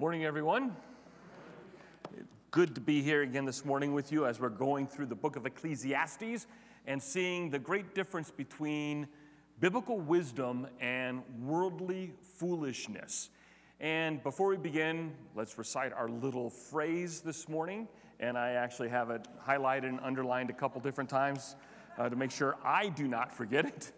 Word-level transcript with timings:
Morning, 0.00 0.24
everyone. 0.24 0.76
Good 2.52 2.76
to 2.76 2.80
be 2.80 3.02
here 3.02 3.22
again 3.22 3.44
this 3.44 3.64
morning 3.64 3.94
with 3.94 4.12
you 4.12 4.26
as 4.26 4.38
we're 4.38 4.48
going 4.48 4.86
through 4.86 5.06
the 5.06 5.16
book 5.16 5.34
of 5.34 5.44
Ecclesiastes 5.44 6.46
and 6.86 7.02
seeing 7.02 7.50
the 7.50 7.58
great 7.58 7.96
difference 7.96 8.30
between 8.30 9.08
biblical 9.58 9.98
wisdom 9.98 10.68
and 10.80 11.24
worldly 11.42 12.12
foolishness. 12.22 13.30
And 13.80 14.22
before 14.22 14.46
we 14.46 14.56
begin, 14.56 15.14
let's 15.34 15.58
recite 15.58 15.92
our 15.92 16.08
little 16.08 16.48
phrase 16.48 17.20
this 17.20 17.48
morning. 17.48 17.88
And 18.20 18.38
I 18.38 18.52
actually 18.52 18.90
have 18.90 19.10
it 19.10 19.26
highlighted 19.44 19.88
and 19.88 19.98
underlined 19.98 20.48
a 20.48 20.52
couple 20.54 20.80
different 20.80 21.10
times 21.10 21.56
uh, 21.98 22.08
to 22.08 22.14
make 22.14 22.30
sure 22.30 22.54
I 22.64 22.90
do 22.90 23.08
not 23.08 23.32
forget 23.34 23.64
it. 23.64 23.90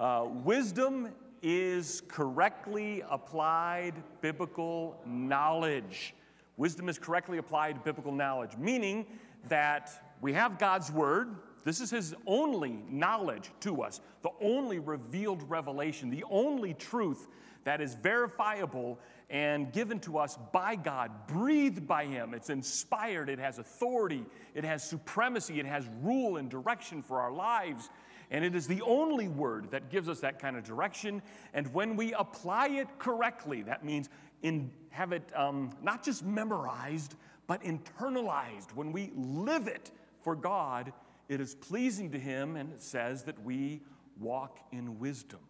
Uh, 0.00 0.26
wisdom 0.28 1.10
is 1.42 2.02
correctly 2.08 3.02
applied 3.08 3.94
biblical 4.20 5.00
knowledge. 5.06 6.14
Wisdom 6.56 6.88
is 6.88 6.98
correctly 6.98 7.38
applied 7.38 7.84
biblical 7.84 8.12
knowledge, 8.12 8.56
meaning 8.56 9.06
that 9.48 9.90
we 10.20 10.32
have 10.32 10.58
God's 10.58 10.90
word. 10.90 11.36
This 11.64 11.80
is 11.80 11.90
his 11.90 12.14
only 12.26 12.82
knowledge 12.88 13.50
to 13.60 13.82
us, 13.82 14.00
the 14.22 14.30
only 14.40 14.78
revealed 14.78 15.48
revelation, 15.48 16.10
the 16.10 16.24
only 16.30 16.74
truth 16.74 17.28
that 17.64 17.80
is 17.80 17.94
verifiable 17.94 18.98
and 19.30 19.72
given 19.72 20.00
to 20.00 20.16
us 20.16 20.38
by 20.52 20.74
God, 20.74 21.10
breathed 21.26 21.86
by 21.86 22.06
Him. 22.06 22.32
It's 22.32 22.50
inspired, 22.50 23.28
it 23.28 23.38
has 23.38 23.58
authority, 23.58 24.24
it 24.54 24.64
has 24.64 24.82
supremacy, 24.82 25.60
it 25.60 25.66
has 25.66 25.86
rule 26.02 26.38
and 26.38 26.50
direction 26.50 27.02
for 27.02 27.20
our 27.20 27.32
lives. 27.32 27.90
And 28.30 28.44
it 28.44 28.54
is 28.54 28.66
the 28.66 28.82
only 28.82 29.28
word 29.28 29.70
that 29.70 29.90
gives 29.90 30.08
us 30.08 30.20
that 30.20 30.38
kind 30.38 30.56
of 30.56 30.64
direction. 30.64 31.22
And 31.54 31.72
when 31.72 31.96
we 31.96 32.12
apply 32.12 32.68
it 32.68 32.88
correctly, 32.98 33.62
that 33.62 33.84
means 33.84 34.10
in, 34.42 34.70
have 34.90 35.12
it 35.12 35.30
um, 35.34 35.72
not 35.82 36.04
just 36.04 36.24
memorized, 36.24 37.16
but 37.46 37.62
internalized. 37.64 38.74
When 38.74 38.92
we 38.92 39.12
live 39.16 39.66
it 39.66 39.90
for 40.20 40.36
God, 40.36 40.92
it 41.28 41.40
is 41.40 41.54
pleasing 41.54 42.10
to 42.12 42.18
Him, 42.18 42.56
and 42.56 42.70
it 42.72 42.82
says 42.82 43.24
that 43.24 43.42
we 43.42 43.80
walk 44.20 44.58
in 44.72 44.98
wisdom. 44.98 45.40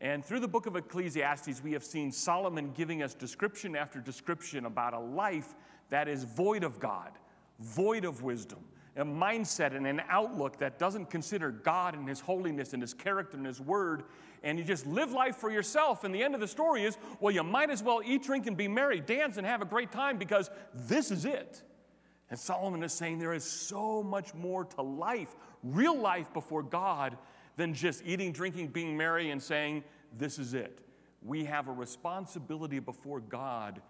And 0.00 0.24
through 0.24 0.40
the 0.40 0.48
book 0.48 0.66
of 0.66 0.74
Ecclesiastes, 0.74 1.62
we 1.62 1.72
have 1.72 1.84
seen 1.84 2.10
Solomon 2.10 2.72
giving 2.72 3.04
us 3.04 3.14
description 3.14 3.76
after 3.76 4.00
description 4.00 4.66
about 4.66 4.94
a 4.94 4.98
life 4.98 5.54
that 5.90 6.08
is 6.08 6.24
void 6.24 6.64
of 6.64 6.80
God, 6.80 7.12
void 7.60 8.04
of 8.04 8.22
wisdom 8.22 8.58
a 8.96 9.04
mindset 9.04 9.74
and 9.74 9.86
an 9.86 10.02
outlook 10.08 10.58
that 10.58 10.78
doesn't 10.78 11.08
consider 11.10 11.50
God 11.50 11.94
and 11.94 12.06
His 12.06 12.20
holiness 12.20 12.74
and 12.74 12.82
His 12.82 12.92
character 12.92 13.36
and 13.36 13.46
His 13.46 13.60
word, 13.60 14.04
and 14.42 14.58
you 14.58 14.64
just 14.64 14.86
live 14.86 15.12
life 15.12 15.36
for 15.36 15.50
yourself. 15.50 16.04
And 16.04 16.14
the 16.14 16.22
end 16.22 16.34
of 16.34 16.40
the 16.40 16.48
story 16.48 16.84
is 16.84 16.98
well, 17.18 17.34
you 17.34 17.42
might 17.42 17.70
as 17.70 17.82
well 17.82 18.02
eat, 18.04 18.22
drink, 18.22 18.46
and 18.46 18.56
be 18.56 18.68
merry, 18.68 19.00
dance, 19.00 19.38
and 19.38 19.46
have 19.46 19.62
a 19.62 19.66
great 19.66 19.92
time 19.92 20.18
because 20.18 20.50
this 20.74 21.10
is 21.10 21.24
it. 21.24 21.62
And 22.28 22.38
Solomon 22.38 22.82
is 22.82 22.92
saying 22.92 23.18
there 23.18 23.34
is 23.34 23.44
so 23.44 24.02
much 24.02 24.34
more 24.34 24.64
to 24.64 24.82
life, 24.82 25.34
real 25.62 25.96
life 25.98 26.32
before 26.32 26.62
God, 26.62 27.16
than 27.56 27.74
just 27.74 28.02
eating, 28.04 28.32
drinking, 28.32 28.68
being 28.68 28.96
merry, 28.96 29.30
and 29.30 29.42
saying, 29.42 29.84
This 30.18 30.38
is 30.38 30.52
it. 30.52 30.80
We 31.22 31.44
have 31.44 31.68
a 31.68 31.72
responsibility 31.72 32.78
before 32.78 33.20
God, 33.20 33.80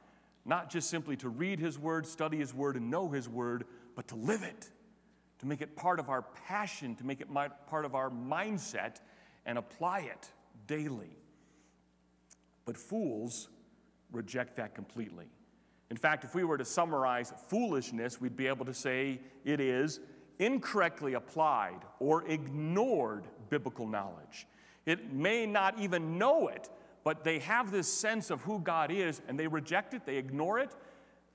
not 0.44 0.70
just 0.70 0.90
simply 0.90 1.16
to 1.16 1.28
read 1.28 1.58
His 1.58 1.76
word, 1.76 2.06
study 2.06 2.36
His 2.36 2.54
word, 2.54 2.76
and 2.76 2.88
know 2.88 3.08
His 3.08 3.28
word, 3.28 3.64
but 3.96 4.06
to 4.08 4.14
live 4.14 4.44
it 4.44 4.70
to 5.42 5.48
make 5.48 5.60
it 5.60 5.74
part 5.74 5.98
of 5.98 6.08
our 6.08 6.22
passion, 6.22 6.94
to 6.94 7.04
make 7.04 7.20
it 7.20 7.28
part 7.66 7.84
of 7.84 7.96
our 7.96 8.08
mindset, 8.08 9.00
and 9.44 9.58
apply 9.58 10.00
it 10.00 10.30
daily. 10.68 11.18
But 12.64 12.76
fools 12.76 13.48
reject 14.12 14.54
that 14.56 14.72
completely. 14.76 15.26
In 15.90 15.96
fact, 15.96 16.22
if 16.22 16.36
we 16.36 16.44
were 16.44 16.56
to 16.56 16.64
summarize 16.64 17.32
foolishness, 17.48 18.20
we'd 18.20 18.36
be 18.36 18.46
able 18.46 18.64
to 18.66 18.72
say 18.72 19.20
it 19.44 19.58
is 19.58 19.98
incorrectly 20.38 21.14
applied 21.14 21.80
or 21.98 22.24
ignored 22.28 23.24
biblical 23.50 23.88
knowledge. 23.88 24.46
It 24.86 25.12
may 25.12 25.44
not 25.44 25.76
even 25.80 26.18
know 26.18 26.46
it, 26.46 26.70
but 27.02 27.24
they 27.24 27.40
have 27.40 27.72
this 27.72 27.92
sense 27.92 28.30
of 28.30 28.42
who 28.42 28.60
God 28.60 28.92
is 28.92 29.20
and 29.26 29.36
they 29.36 29.48
reject 29.48 29.92
it, 29.92 30.06
they 30.06 30.18
ignore 30.18 30.60
it, 30.60 30.70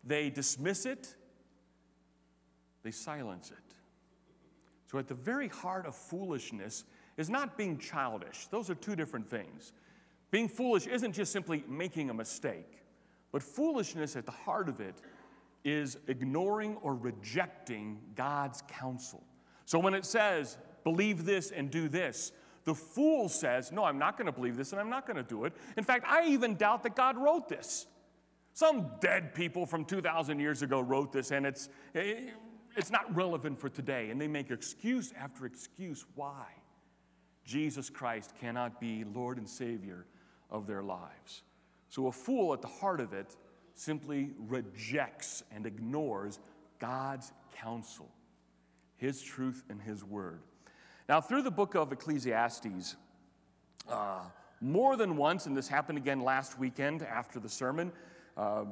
they 0.05 0.29
dismiss 0.29 0.85
it, 0.85 1.13
they 2.83 2.91
silence 2.91 3.51
it. 3.51 3.66
So, 4.87 4.97
at 4.97 5.07
the 5.07 5.13
very 5.13 5.49
heart 5.49 5.85
of 5.85 5.95
foolishness 5.95 6.85
is 7.17 7.29
not 7.29 7.57
being 7.57 7.77
childish. 7.77 8.47
Those 8.47 8.69
are 8.69 8.75
two 8.75 8.95
different 8.95 9.29
things. 9.29 9.73
Being 10.31 10.47
foolish 10.47 10.87
isn't 10.87 11.13
just 11.13 11.31
simply 11.31 11.63
making 11.67 12.09
a 12.09 12.13
mistake, 12.13 12.83
but 13.31 13.43
foolishness 13.43 14.15
at 14.15 14.25
the 14.25 14.31
heart 14.31 14.69
of 14.69 14.79
it 14.79 14.95
is 15.63 15.97
ignoring 16.07 16.77
or 16.77 16.95
rejecting 16.95 17.99
God's 18.15 18.63
counsel. 18.67 19.23
So, 19.65 19.77
when 19.77 19.93
it 19.93 20.05
says, 20.05 20.57
believe 20.83 21.25
this 21.25 21.51
and 21.51 21.69
do 21.69 21.89
this, 21.89 22.31
the 22.63 22.75
fool 22.75 23.29
says, 23.29 23.71
No, 23.71 23.83
I'm 23.83 23.97
not 23.97 24.17
going 24.17 24.25
to 24.25 24.31
believe 24.31 24.57
this 24.57 24.71
and 24.71 24.81
I'm 24.81 24.89
not 24.89 25.07
going 25.07 25.17
to 25.17 25.23
do 25.23 25.45
it. 25.45 25.53
In 25.77 25.83
fact, 25.83 26.05
I 26.07 26.27
even 26.27 26.55
doubt 26.55 26.83
that 26.83 26.95
God 26.95 27.17
wrote 27.17 27.47
this. 27.47 27.87
Some 28.53 28.91
dead 28.99 29.35
people 29.35 29.65
from 29.65 29.85
2,000 29.85 30.39
years 30.39 30.63
ago 30.63 30.79
wrote 30.81 31.11
this, 31.11 31.31
and 31.31 31.45
it's, 31.45 31.69
eh, 31.93 32.31
it's 32.77 32.91
not 32.91 33.13
relevant 33.15 33.59
for 33.59 33.67
today. 33.67 34.09
And 34.09 34.21
they 34.21 34.27
make 34.27 34.51
excuse 34.51 35.13
after 35.19 35.45
excuse 35.45 36.05
why 36.15 36.45
Jesus 37.43 37.89
Christ 37.89 38.33
cannot 38.39 38.79
be 38.79 39.03
Lord 39.03 39.37
and 39.37 39.49
Savior 39.49 40.05
of 40.49 40.67
their 40.67 40.83
lives. 40.83 41.43
So 41.89 42.07
a 42.07 42.11
fool 42.11 42.53
at 42.53 42.61
the 42.61 42.67
heart 42.67 42.99
of 42.99 43.13
it 43.13 43.35
simply 43.73 44.31
rejects 44.47 45.43
and 45.51 45.65
ignores 45.65 46.39
God's 46.79 47.31
counsel, 47.55 48.09
His 48.97 49.21
truth, 49.21 49.63
and 49.69 49.81
His 49.81 50.03
word. 50.03 50.41
Now, 51.07 51.21
through 51.21 51.43
the 51.43 51.51
book 51.51 51.75
of 51.75 51.91
Ecclesiastes, 51.91 52.95
uh, 53.89 54.19
more 54.59 54.97
than 54.97 55.15
once, 55.15 55.45
and 55.45 55.55
this 55.55 55.67
happened 55.67 55.97
again 55.97 56.21
last 56.21 56.59
weekend 56.59 57.01
after 57.01 57.39
the 57.39 57.49
sermon, 57.49 57.91
uh, 58.35 58.65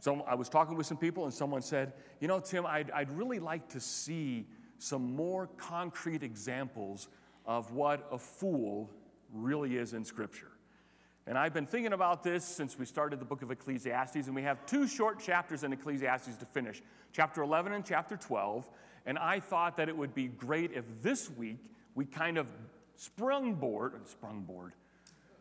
so 0.00 0.24
I 0.26 0.34
was 0.34 0.48
talking 0.48 0.76
with 0.76 0.86
some 0.86 0.96
people, 0.96 1.24
and 1.24 1.32
someone 1.32 1.62
said, 1.62 1.92
You 2.20 2.28
know, 2.28 2.40
Tim, 2.40 2.66
I'd, 2.66 2.90
I'd 2.90 3.10
really 3.10 3.38
like 3.38 3.68
to 3.70 3.80
see 3.80 4.46
some 4.78 5.14
more 5.14 5.46
concrete 5.58 6.22
examples 6.22 7.08
of 7.44 7.72
what 7.72 8.08
a 8.10 8.18
fool 8.18 8.90
really 9.32 9.76
is 9.76 9.92
in 9.92 10.04
Scripture. 10.04 10.50
And 11.26 11.36
I've 11.36 11.52
been 11.52 11.66
thinking 11.66 11.92
about 11.92 12.22
this 12.22 12.44
since 12.44 12.78
we 12.78 12.86
started 12.86 13.20
the 13.20 13.26
book 13.26 13.42
of 13.42 13.50
Ecclesiastes, 13.50 14.26
and 14.26 14.34
we 14.34 14.42
have 14.42 14.64
two 14.64 14.88
short 14.88 15.20
chapters 15.20 15.64
in 15.64 15.72
Ecclesiastes 15.72 16.36
to 16.38 16.46
finish 16.46 16.82
chapter 17.12 17.42
11 17.42 17.74
and 17.74 17.84
chapter 17.84 18.16
12. 18.16 18.68
And 19.04 19.18
I 19.18 19.38
thought 19.38 19.76
that 19.76 19.88
it 19.88 19.96
would 19.96 20.14
be 20.14 20.28
great 20.28 20.72
if 20.72 20.84
this 21.02 21.30
week 21.30 21.70
we 21.94 22.06
kind 22.06 22.38
of 22.38 22.48
sprungboard, 22.98 23.92
sprungboard, 24.08 24.70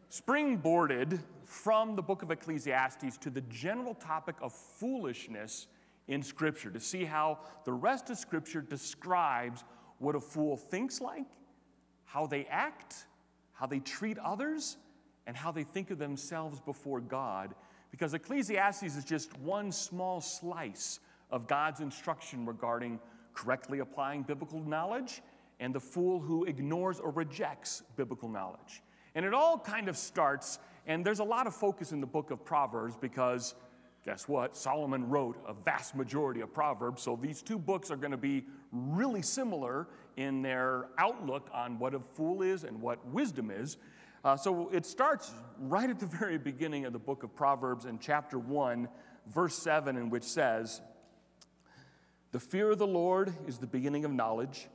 springboarded 0.09 1.19
from 1.43 1.95
the 1.95 2.01
book 2.01 2.23
of 2.23 2.31
Ecclesiastes 2.31 3.17
to 3.17 3.29
the 3.29 3.41
general 3.41 3.93
topic 3.93 4.35
of 4.41 4.53
foolishness 4.53 5.67
in 6.07 6.23
Scripture 6.23 6.71
to 6.71 6.79
see 6.79 7.05
how 7.05 7.39
the 7.65 7.71
rest 7.71 8.09
of 8.09 8.17
Scripture 8.17 8.61
describes 8.61 9.63
what 9.99 10.15
a 10.15 10.19
fool 10.19 10.57
thinks 10.57 10.99
like, 11.01 11.27
how 12.05 12.25
they 12.25 12.45
act, 12.45 13.05
how 13.53 13.67
they 13.67 13.79
treat 13.79 14.17
others, 14.17 14.77
and 15.27 15.37
how 15.37 15.51
they 15.51 15.63
think 15.63 15.91
of 15.91 15.99
themselves 15.99 16.59
before 16.59 16.99
God. 16.99 17.53
Because 17.91 18.13
Ecclesiastes 18.13 18.83
is 18.83 19.05
just 19.05 19.37
one 19.39 19.71
small 19.71 20.21
slice 20.21 20.99
of 21.29 21.47
God's 21.47 21.81
instruction 21.81 22.45
regarding 22.45 22.99
correctly 23.33 23.79
applying 23.79 24.23
biblical 24.23 24.59
knowledge 24.61 25.21
and 25.59 25.73
the 25.73 25.79
fool 25.79 26.19
who 26.19 26.45
ignores 26.45 26.99
or 26.99 27.11
rejects 27.11 27.83
biblical 27.95 28.29
knowledge. 28.29 28.81
And 29.19 29.25
it 29.25 29.33
all 29.33 29.59
kind 29.59 29.89
of 29.89 29.97
starts, 29.97 30.59
and 30.87 31.05
there's 31.05 31.19
a 31.19 31.25
lot 31.25 31.45
of 31.45 31.53
focus 31.53 31.91
in 31.91 31.99
the 31.99 32.07
book 32.07 32.31
of 32.31 32.45
Proverbs 32.45 32.95
because 32.95 33.53
guess 34.05 34.29
what? 34.29 34.55
Solomon 34.55 35.09
wrote 35.09 35.35
a 35.45 35.53
vast 35.53 35.93
majority 35.93 36.39
of 36.39 36.53
Proverbs, 36.53 37.01
so 37.01 37.19
these 37.21 37.41
two 37.41 37.59
books 37.59 37.91
are 37.91 37.97
going 37.97 38.11
to 38.11 38.17
be 38.17 38.45
really 38.71 39.21
similar 39.21 39.89
in 40.15 40.41
their 40.41 40.85
outlook 40.97 41.49
on 41.53 41.77
what 41.79 41.93
a 41.93 41.99
fool 41.99 42.41
is 42.41 42.63
and 42.63 42.79
what 42.79 43.05
wisdom 43.07 43.51
is. 43.51 43.75
Uh, 44.23 44.37
so 44.37 44.69
it 44.69 44.85
starts 44.85 45.33
right 45.59 45.89
at 45.89 45.99
the 45.99 46.05
very 46.17 46.37
beginning 46.37 46.85
of 46.85 46.93
the 46.93 46.97
book 46.97 47.23
of 47.23 47.35
Proverbs 47.35 47.83
in 47.83 47.99
chapter 47.99 48.39
1, 48.39 48.87
verse 49.27 49.57
7, 49.57 49.97
in 49.97 50.09
which 50.09 50.23
says, 50.23 50.79
The 52.31 52.39
fear 52.39 52.71
of 52.71 52.77
the 52.77 52.87
Lord 52.87 53.33
is 53.47 53.57
the 53.57 53.67
beginning 53.67 54.05
of 54.05 54.13
knowledge. 54.13 54.69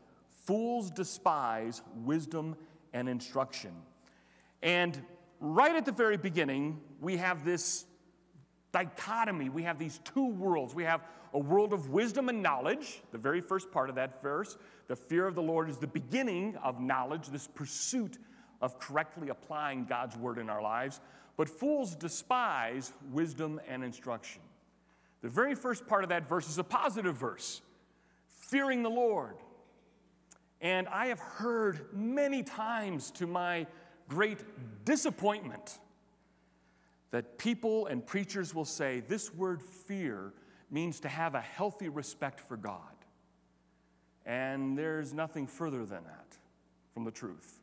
Fools 0.44 0.90
despise 0.90 1.80
wisdom 2.04 2.56
and 2.92 3.08
instruction. 3.08 3.72
And 4.64 5.00
right 5.40 5.76
at 5.76 5.84
the 5.84 5.92
very 5.92 6.16
beginning, 6.16 6.80
we 7.00 7.18
have 7.18 7.44
this 7.44 7.84
dichotomy. 8.72 9.50
We 9.50 9.62
have 9.62 9.78
these 9.78 10.00
two 10.04 10.26
worlds. 10.26 10.74
We 10.74 10.84
have 10.84 11.02
a 11.34 11.38
world 11.38 11.72
of 11.72 11.90
wisdom 11.90 12.28
and 12.28 12.42
knowledge, 12.42 13.02
the 13.12 13.18
very 13.18 13.40
first 13.40 13.70
part 13.70 13.90
of 13.90 13.96
that 13.96 14.22
verse. 14.22 14.56
The 14.88 14.96
fear 14.96 15.26
of 15.26 15.34
the 15.34 15.42
Lord 15.42 15.68
is 15.68 15.76
the 15.76 15.86
beginning 15.86 16.56
of 16.62 16.80
knowledge, 16.80 17.28
this 17.28 17.46
pursuit 17.46 18.18
of 18.62 18.78
correctly 18.78 19.28
applying 19.28 19.84
God's 19.84 20.16
word 20.16 20.38
in 20.38 20.48
our 20.48 20.62
lives. 20.62 21.00
but 21.36 21.48
fools 21.48 21.94
despise 21.96 22.92
wisdom 23.10 23.60
and 23.68 23.82
instruction. 23.82 24.40
The 25.22 25.28
very 25.28 25.54
first 25.54 25.86
part 25.86 26.04
of 26.04 26.10
that 26.10 26.28
verse 26.28 26.48
is 26.48 26.58
a 26.58 26.64
positive 26.64 27.16
verse 27.16 27.60
fearing 28.28 28.82
the 28.82 28.90
Lord. 28.90 29.36
And 30.60 30.86
I 30.88 31.06
have 31.06 31.18
heard 31.18 31.86
many 31.92 32.42
times 32.42 33.10
to 33.12 33.26
my 33.26 33.66
great 34.08 34.38
disappointment 34.84 35.78
that 37.10 37.38
people 37.38 37.86
and 37.86 38.04
preachers 38.04 38.54
will 38.54 38.64
say 38.64 39.00
this 39.00 39.32
word 39.32 39.62
fear 39.62 40.32
means 40.70 41.00
to 41.00 41.08
have 41.08 41.34
a 41.34 41.40
healthy 41.40 41.88
respect 41.88 42.40
for 42.40 42.56
God. 42.56 42.80
And 44.26 44.76
there's 44.76 45.12
nothing 45.14 45.46
further 45.46 45.84
than 45.84 46.02
that 46.04 46.38
from 46.92 47.04
the 47.04 47.10
truth. 47.10 47.60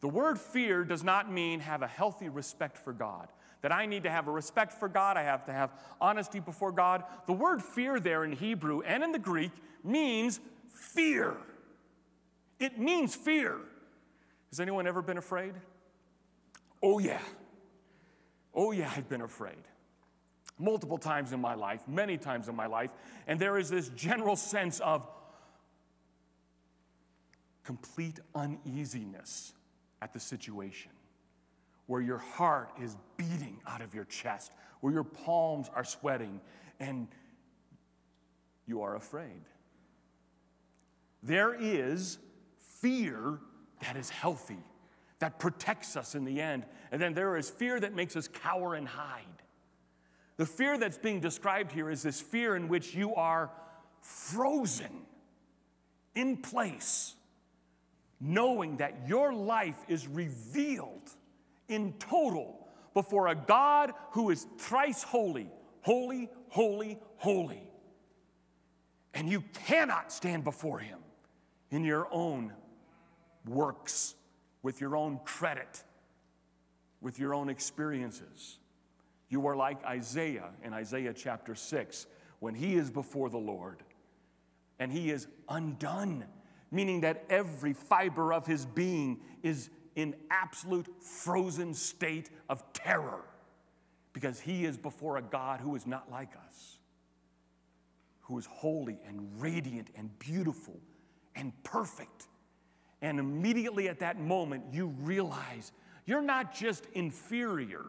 The 0.00 0.08
word 0.08 0.38
fear 0.38 0.84
does 0.84 1.04
not 1.04 1.30
mean 1.30 1.60
have 1.60 1.82
a 1.82 1.86
healthy 1.86 2.28
respect 2.28 2.78
for 2.78 2.92
God. 2.92 3.28
That 3.60 3.72
I 3.72 3.86
need 3.86 4.02
to 4.02 4.10
have 4.10 4.26
a 4.26 4.32
respect 4.32 4.72
for 4.72 4.88
God, 4.88 5.16
I 5.16 5.22
have 5.22 5.44
to 5.46 5.52
have 5.52 5.70
honesty 6.00 6.40
before 6.40 6.72
God. 6.72 7.04
The 7.26 7.32
word 7.32 7.62
fear 7.62 8.00
there 8.00 8.24
in 8.24 8.32
Hebrew 8.32 8.80
and 8.80 9.04
in 9.04 9.12
the 9.12 9.18
Greek 9.18 9.52
means 9.84 10.40
fear. 10.70 11.36
It 12.58 12.78
means 12.78 13.14
fear. 13.14 13.58
Has 14.52 14.60
anyone 14.60 14.86
ever 14.86 15.00
been 15.00 15.16
afraid? 15.16 15.54
Oh, 16.82 16.98
yeah. 16.98 17.22
Oh, 18.54 18.70
yeah, 18.72 18.92
I've 18.94 19.08
been 19.08 19.22
afraid. 19.22 19.62
Multiple 20.58 20.98
times 20.98 21.32
in 21.32 21.40
my 21.40 21.54
life, 21.54 21.88
many 21.88 22.18
times 22.18 22.48
in 22.48 22.54
my 22.54 22.66
life. 22.66 22.90
And 23.26 23.40
there 23.40 23.56
is 23.56 23.70
this 23.70 23.88
general 23.88 24.36
sense 24.36 24.78
of 24.80 25.08
complete 27.64 28.20
uneasiness 28.34 29.54
at 30.02 30.12
the 30.12 30.20
situation, 30.20 30.90
where 31.86 32.02
your 32.02 32.18
heart 32.18 32.72
is 32.78 32.94
beating 33.16 33.58
out 33.66 33.80
of 33.80 33.94
your 33.94 34.04
chest, 34.04 34.52
where 34.80 34.92
your 34.92 35.04
palms 35.04 35.70
are 35.74 35.84
sweating, 35.84 36.42
and 36.78 37.08
you 38.66 38.82
are 38.82 38.96
afraid. 38.96 39.44
There 41.22 41.54
is 41.58 42.18
fear 42.80 43.38
that 43.82 43.96
is 43.96 44.10
healthy, 44.10 44.64
that 45.18 45.38
protects 45.38 45.96
us 45.96 46.14
in 46.14 46.24
the 46.24 46.40
end. 46.40 46.64
And 46.90 47.00
then 47.00 47.14
there 47.14 47.36
is 47.36 47.50
fear 47.50 47.78
that 47.78 47.94
makes 47.94 48.16
us 48.16 48.28
cower 48.28 48.74
and 48.74 48.88
hide. 48.88 49.42
The 50.36 50.46
fear 50.46 50.78
that's 50.78 50.98
being 50.98 51.20
described 51.20 51.72
here 51.72 51.90
is 51.90 52.02
this 52.02 52.20
fear 52.20 52.56
in 52.56 52.68
which 52.68 52.94
you 52.94 53.14
are 53.14 53.50
frozen 54.00 55.02
in 56.14 56.38
place 56.38 57.14
knowing 58.22 58.76
that 58.76 59.08
your 59.08 59.32
life 59.32 59.78
is 59.88 60.06
revealed 60.06 61.10
in 61.68 61.92
total 61.98 62.68
before 62.94 63.26
a 63.26 63.34
God 63.34 63.92
who 64.12 64.30
is 64.30 64.46
thrice 64.58 65.02
holy, 65.02 65.50
holy, 65.80 66.30
holy, 66.48 66.98
holy. 67.16 67.62
And 69.12 69.28
you 69.28 69.42
cannot 69.66 70.12
stand 70.12 70.44
before 70.44 70.78
him 70.78 71.00
in 71.70 71.84
your 71.84 72.06
own 72.12 72.52
works, 73.46 74.14
with 74.62 74.80
your 74.80 74.96
own 74.96 75.18
credit, 75.24 75.82
with 77.00 77.18
your 77.18 77.34
own 77.34 77.48
experiences. 77.48 78.58
You 79.28 79.46
are 79.46 79.56
like 79.56 79.84
Isaiah 79.84 80.50
in 80.62 80.72
Isaiah 80.72 81.12
chapter 81.12 81.54
6 81.54 82.06
when 82.38 82.54
he 82.54 82.74
is 82.74 82.90
before 82.90 83.30
the 83.30 83.38
Lord 83.38 83.82
and 84.78 84.92
he 84.92 85.10
is 85.10 85.26
undone 85.48 86.24
meaning 86.72 87.02
that 87.02 87.24
every 87.28 87.74
fiber 87.74 88.32
of 88.32 88.46
his 88.46 88.64
being 88.64 89.20
is 89.42 89.70
in 89.94 90.16
absolute 90.30 90.88
frozen 91.00 91.74
state 91.74 92.30
of 92.48 92.64
terror 92.72 93.22
because 94.14 94.40
he 94.40 94.64
is 94.64 94.78
before 94.78 95.18
a 95.18 95.22
God 95.22 95.60
who 95.60 95.76
is 95.76 95.86
not 95.86 96.10
like 96.10 96.32
us, 96.46 96.78
who 98.20 98.38
is 98.38 98.46
holy 98.46 98.98
and 99.06 99.28
radiant 99.40 99.90
and 99.94 100.18
beautiful 100.18 100.80
and 101.36 101.52
perfect. 101.62 102.26
And 103.02 103.18
immediately 103.18 103.88
at 103.88 103.98
that 103.98 104.18
moment, 104.18 104.64
you 104.72 104.86
realize 105.02 105.72
you're 106.06 106.22
not 106.22 106.54
just 106.54 106.86
inferior, 106.94 107.86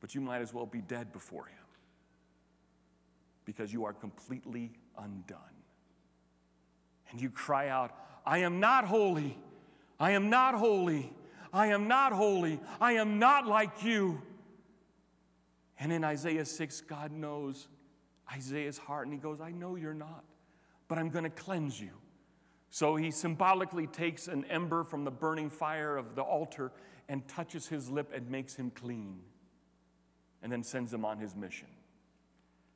but 0.00 0.14
you 0.14 0.20
might 0.20 0.42
as 0.42 0.52
well 0.52 0.66
be 0.66 0.82
dead 0.82 1.12
before 1.12 1.46
him 1.46 1.56
because 3.44 3.72
you 3.72 3.86
are 3.86 3.92
completely 3.92 4.72
undone 4.98 5.38
and 7.10 7.20
you 7.20 7.30
cry 7.30 7.68
out, 7.68 7.92
I 8.26 8.38
am 8.38 8.60
not 8.60 8.84
holy, 8.84 9.38
I 9.98 10.12
am 10.12 10.30
not 10.30 10.54
holy, 10.54 11.12
I 11.52 11.68
am 11.68 11.88
not 11.88 12.12
holy, 12.12 12.60
I 12.80 12.92
am 12.92 13.18
not 13.18 13.46
like 13.46 13.82
you. 13.82 14.20
And 15.78 15.92
in 15.92 16.04
Isaiah 16.04 16.44
6, 16.44 16.80
God 16.82 17.10
knows 17.10 17.68
Isaiah's 18.32 18.78
heart, 18.78 19.06
and 19.06 19.12
he 19.12 19.18
goes, 19.18 19.40
I 19.40 19.50
know 19.50 19.76
you're 19.76 19.94
not, 19.94 20.24
but 20.88 20.98
I'm 20.98 21.10
going 21.10 21.24
to 21.24 21.30
cleanse 21.30 21.80
you. 21.80 21.90
So 22.72 22.96
he 22.96 23.12
symbolically 23.12 23.86
takes 23.86 24.26
an 24.26 24.44
ember 24.46 24.82
from 24.82 25.04
the 25.04 25.12
burning 25.12 25.48
fire 25.48 25.96
of 25.96 26.16
the 26.16 26.22
altar 26.22 26.72
and 27.08 27.28
touches 27.28 27.68
his 27.68 27.88
lip 27.88 28.10
and 28.12 28.28
makes 28.28 28.56
him 28.56 28.70
clean, 28.70 29.20
and 30.42 30.50
then 30.50 30.64
sends 30.64 30.92
him 30.92 31.04
on 31.04 31.18
his 31.18 31.36
mission. 31.36 31.68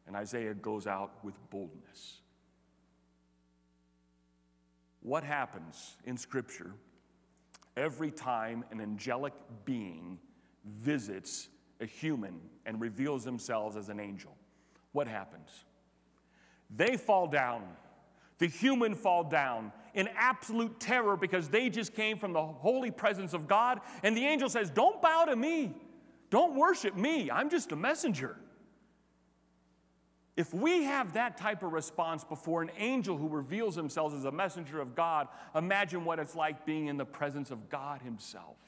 And 0.06 0.14
Isaiah 0.14 0.54
goes 0.54 0.86
out 0.86 1.24
with 1.24 1.34
boldness 1.50 2.20
what 5.06 5.22
happens 5.22 5.94
in 6.04 6.16
Scripture 6.16 6.72
every 7.76 8.10
time 8.10 8.64
an 8.72 8.80
angelic 8.80 9.32
being 9.64 10.18
visits 10.64 11.46
a 11.80 11.86
human 11.86 12.40
and 12.66 12.80
reveals 12.80 13.22
themselves 13.22 13.76
as 13.76 13.88
an 13.88 14.00
angel. 14.00 14.36
What 14.90 15.06
happens? 15.06 15.48
They 16.74 16.96
fall 16.96 17.28
down. 17.28 17.62
The 18.38 18.48
human 18.48 18.96
fall 18.96 19.22
down 19.22 19.70
in 19.96 20.08
absolute 20.14 20.78
terror 20.78 21.16
because 21.16 21.48
they 21.48 21.68
just 21.68 21.94
came 21.94 22.18
from 22.18 22.32
the 22.32 22.42
holy 22.42 22.92
presence 22.92 23.32
of 23.34 23.48
God. 23.48 23.80
And 24.04 24.16
the 24.16 24.24
angel 24.24 24.48
says, 24.48 24.70
Don't 24.70 25.02
bow 25.02 25.24
to 25.24 25.34
me. 25.34 25.74
Don't 26.30 26.54
worship 26.54 26.96
me. 26.96 27.30
I'm 27.30 27.50
just 27.50 27.72
a 27.72 27.76
messenger. 27.76 28.36
If 30.36 30.52
we 30.52 30.84
have 30.84 31.14
that 31.14 31.38
type 31.38 31.62
of 31.62 31.72
response 31.72 32.22
before 32.22 32.60
an 32.60 32.70
angel 32.76 33.16
who 33.16 33.26
reveals 33.26 33.74
himself 33.74 34.12
as 34.14 34.26
a 34.26 34.30
messenger 34.30 34.80
of 34.80 34.94
God, 34.94 35.28
imagine 35.54 36.04
what 36.04 36.18
it's 36.18 36.36
like 36.36 36.66
being 36.66 36.88
in 36.88 36.98
the 36.98 37.06
presence 37.06 37.50
of 37.50 37.70
God 37.70 38.02
Himself. 38.02 38.58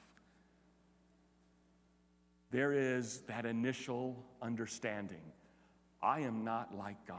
There 2.50 2.72
is 2.72 3.20
that 3.28 3.44
initial 3.44 4.24
understanding 4.40 5.20
I 6.00 6.20
am 6.20 6.44
not 6.44 6.74
like 6.74 7.06
God. 7.06 7.18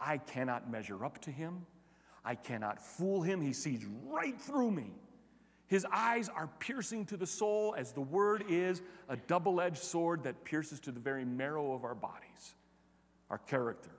I 0.00 0.18
cannot 0.18 0.70
measure 0.70 1.04
up 1.04 1.20
to 1.22 1.30
Him. 1.30 1.66
I 2.24 2.34
cannot 2.34 2.80
fool 2.80 3.22
Him. 3.22 3.40
He 3.40 3.52
sees 3.52 3.84
right 4.06 4.40
through 4.40 4.70
me. 4.70 4.90
His 5.66 5.86
eyes 5.90 6.28
are 6.28 6.48
piercing 6.58 7.06
to 7.06 7.16
the 7.16 7.26
soul, 7.26 7.74
as 7.76 7.92
the 7.92 8.00
word 8.00 8.44
is 8.48 8.82
a 9.08 9.16
double 9.16 9.60
edged 9.60 9.78
sword 9.78 10.24
that 10.24 10.44
pierces 10.44 10.78
to 10.80 10.92
the 10.92 11.00
very 11.00 11.24
marrow 11.24 11.72
of 11.74 11.84
our 11.84 11.94
bodies 11.94 12.54
our 13.30 13.38
character, 13.38 13.90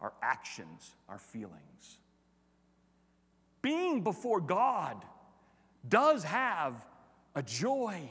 our 0.00 0.12
actions, 0.22 0.94
our 1.08 1.18
feelings. 1.18 1.98
Being 3.62 4.02
before 4.02 4.40
God 4.40 5.02
does 5.88 6.22
have 6.22 6.86
a 7.34 7.42
joy 7.42 8.08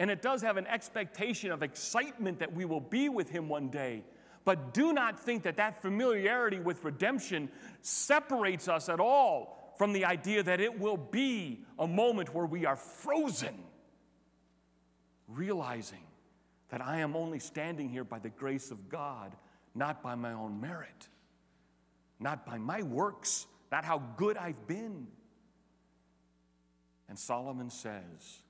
and 0.00 0.10
it 0.10 0.22
does 0.22 0.42
have 0.42 0.56
an 0.56 0.66
expectation 0.66 1.52
of 1.52 1.62
excitement 1.62 2.38
that 2.38 2.54
we 2.54 2.64
will 2.64 2.80
be 2.80 3.10
with 3.10 3.28
Him 3.28 3.48
one 3.48 3.68
day. 3.68 4.02
But 4.44 4.72
do 4.72 4.92
not 4.92 5.20
think 5.20 5.42
that 5.42 5.56
that 5.58 5.82
familiarity 5.82 6.58
with 6.58 6.84
redemption 6.84 7.50
separates 7.82 8.68
us 8.68 8.88
at 8.88 9.00
all 9.00 9.74
from 9.76 9.92
the 9.92 10.04
idea 10.04 10.42
that 10.42 10.60
it 10.60 10.78
will 10.78 10.96
be 10.96 11.64
a 11.78 11.86
moment 11.86 12.34
where 12.34 12.46
we 12.46 12.66
are 12.66 12.76
frozen, 12.76 13.54
realizing 15.28 16.04
that 16.70 16.80
I 16.80 16.98
am 16.98 17.16
only 17.16 17.38
standing 17.38 17.88
here 17.88 18.04
by 18.04 18.18
the 18.18 18.30
grace 18.30 18.70
of 18.70 18.88
God 18.88 19.36
not 19.74 20.02
by 20.02 20.14
my 20.14 20.32
own 20.32 20.60
merit, 20.60 21.08
not 22.18 22.44
by 22.44 22.58
my 22.58 22.82
works, 22.82 23.46
not 23.70 23.84
how 23.84 24.02
good 24.16 24.36
I've 24.36 24.66
been. 24.66 25.06
And 27.08 27.18
Solomon 27.18 27.70
says, 27.70 28.42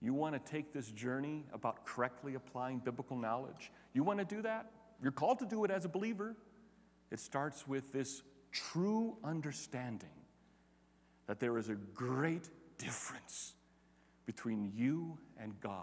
You 0.00 0.14
want 0.14 0.34
to 0.34 0.50
take 0.52 0.72
this 0.72 0.90
journey 0.90 1.44
about 1.52 1.84
correctly 1.84 2.34
applying 2.34 2.78
biblical 2.78 3.16
knowledge? 3.16 3.72
You 3.98 4.04
want 4.04 4.20
to 4.20 4.24
do 4.24 4.42
that? 4.42 4.70
You're 5.02 5.10
called 5.10 5.40
to 5.40 5.44
do 5.44 5.64
it 5.64 5.72
as 5.72 5.84
a 5.84 5.88
believer. 5.88 6.36
It 7.10 7.18
starts 7.18 7.66
with 7.66 7.92
this 7.92 8.22
true 8.52 9.16
understanding 9.24 10.22
that 11.26 11.40
there 11.40 11.58
is 11.58 11.68
a 11.68 11.74
great 11.74 12.48
difference 12.78 13.54
between 14.24 14.70
you 14.72 15.18
and 15.36 15.58
God. 15.58 15.82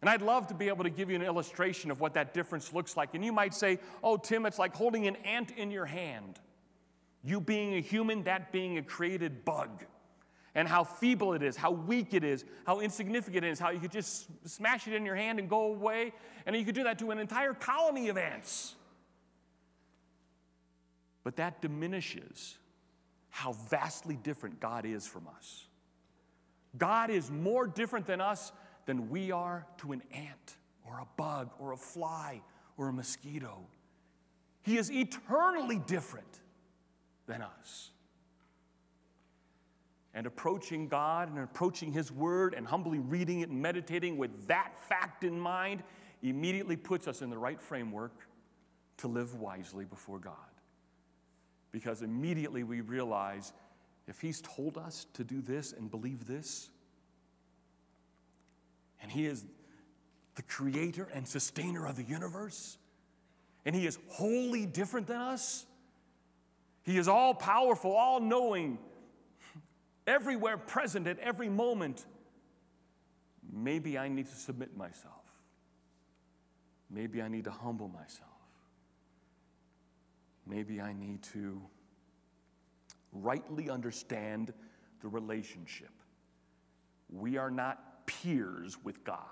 And 0.00 0.08
I'd 0.08 0.22
love 0.22 0.46
to 0.46 0.54
be 0.54 0.68
able 0.68 0.84
to 0.84 0.88
give 0.88 1.10
you 1.10 1.16
an 1.16 1.20
illustration 1.22 1.90
of 1.90 2.00
what 2.00 2.14
that 2.14 2.32
difference 2.32 2.72
looks 2.72 2.96
like. 2.96 3.10
And 3.12 3.22
you 3.22 3.34
might 3.34 3.52
say, 3.52 3.80
oh, 4.02 4.16
Tim, 4.16 4.46
it's 4.46 4.58
like 4.58 4.74
holding 4.74 5.06
an 5.06 5.16
ant 5.16 5.50
in 5.50 5.70
your 5.70 5.84
hand. 5.84 6.40
You 7.22 7.38
being 7.38 7.74
a 7.74 7.80
human, 7.80 8.22
that 8.22 8.50
being 8.50 8.78
a 8.78 8.82
created 8.82 9.44
bug. 9.44 9.84
And 10.54 10.66
how 10.66 10.84
feeble 10.84 11.34
it 11.34 11.42
is, 11.42 11.56
how 11.56 11.70
weak 11.70 12.12
it 12.12 12.24
is, 12.24 12.44
how 12.66 12.80
insignificant 12.80 13.44
it 13.44 13.50
is, 13.50 13.58
how 13.58 13.70
you 13.70 13.78
could 13.78 13.92
just 13.92 14.26
smash 14.48 14.88
it 14.88 14.94
in 14.94 15.06
your 15.06 15.14
hand 15.14 15.38
and 15.38 15.48
go 15.48 15.66
away. 15.66 16.12
And 16.46 16.56
you 16.56 16.64
could 16.64 16.74
do 16.74 16.84
that 16.84 16.98
to 16.98 17.10
an 17.10 17.18
entire 17.18 17.54
colony 17.54 18.08
of 18.08 18.18
ants. 18.18 18.74
But 21.22 21.36
that 21.36 21.60
diminishes 21.62 22.56
how 23.28 23.52
vastly 23.52 24.16
different 24.16 24.60
God 24.60 24.84
is 24.84 25.06
from 25.06 25.28
us. 25.28 25.66
God 26.76 27.10
is 27.10 27.30
more 27.30 27.66
different 27.66 28.06
than 28.06 28.20
us 28.20 28.52
than 28.86 29.10
we 29.10 29.30
are 29.30 29.66
to 29.78 29.92
an 29.92 30.02
ant 30.12 30.56
or 30.84 30.98
a 30.98 31.06
bug 31.16 31.50
or 31.58 31.72
a 31.72 31.76
fly 31.76 32.40
or 32.76 32.88
a 32.88 32.92
mosquito. 32.92 33.58
He 34.62 34.78
is 34.78 34.90
eternally 34.90 35.80
different 35.86 36.40
than 37.26 37.42
us. 37.42 37.90
And 40.12 40.26
approaching 40.26 40.88
God 40.88 41.30
and 41.30 41.38
approaching 41.38 41.92
His 41.92 42.10
Word 42.10 42.54
and 42.54 42.66
humbly 42.66 42.98
reading 42.98 43.40
it 43.40 43.48
and 43.48 43.62
meditating 43.62 44.16
with 44.18 44.48
that 44.48 44.72
fact 44.88 45.22
in 45.22 45.38
mind 45.38 45.82
immediately 46.22 46.76
puts 46.76 47.06
us 47.06 47.22
in 47.22 47.30
the 47.30 47.38
right 47.38 47.60
framework 47.60 48.12
to 48.98 49.08
live 49.08 49.36
wisely 49.36 49.84
before 49.84 50.18
God. 50.18 50.34
Because 51.72 52.02
immediately 52.02 52.64
we 52.64 52.80
realize 52.80 53.52
if 54.08 54.20
He's 54.20 54.40
told 54.40 54.76
us 54.76 55.06
to 55.14 55.24
do 55.24 55.40
this 55.40 55.72
and 55.72 55.90
believe 55.90 56.26
this, 56.26 56.70
and 59.00 59.10
He 59.10 59.26
is 59.26 59.44
the 60.34 60.42
creator 60.42 61.08
and 61.14 61.26
sustainer 61.26 61.86
of 61.86 61.96
the 61.96 62.02
universe, 62.02 62.76
and 63.64 63.74
He 63.74 63.86
is 63.86 63.98
wholly 64.08 64.66
different 64.66 65.06
than 65.06 65.20
us, 65.20 65.64
He 66.82 66.98
is 66.98 67.06
all 67.06 67.34
powerful, 67.34 67.92
all 67.92 68.20
knowing, 68.20 68.78
everywhere 70.06 70.56
present 70.56 71.06
at 71.06 71.18
every 71.18 71.48
moment. 71.48 72.06
Maybe 73.52 73.98
I 73.98 74.08
need 74.08 74.26
to 74.26 74.36
submit 74.36 74.76
myself. 74.76 75.14
Maybe 76.90 77.22
I 77.22 77.28
need 77.28 77.44
to 77.44 77.50
humble 77.50 77.88
myself. 77.88 78.28
Maybe 80.46 80.80
I 80.80 80.92
need 80.92 81.22
to 81.34 81.60
rightly 83.12 83.70
understand 83.70 84.52
the 85.00 85.08
relationship. 85.08 85.90
We 87.08 87.36
are 87.36 87.50
not 87.50 88.06
peers 88.06 88.76
with 88.82 89.04
God. 89.04 89.24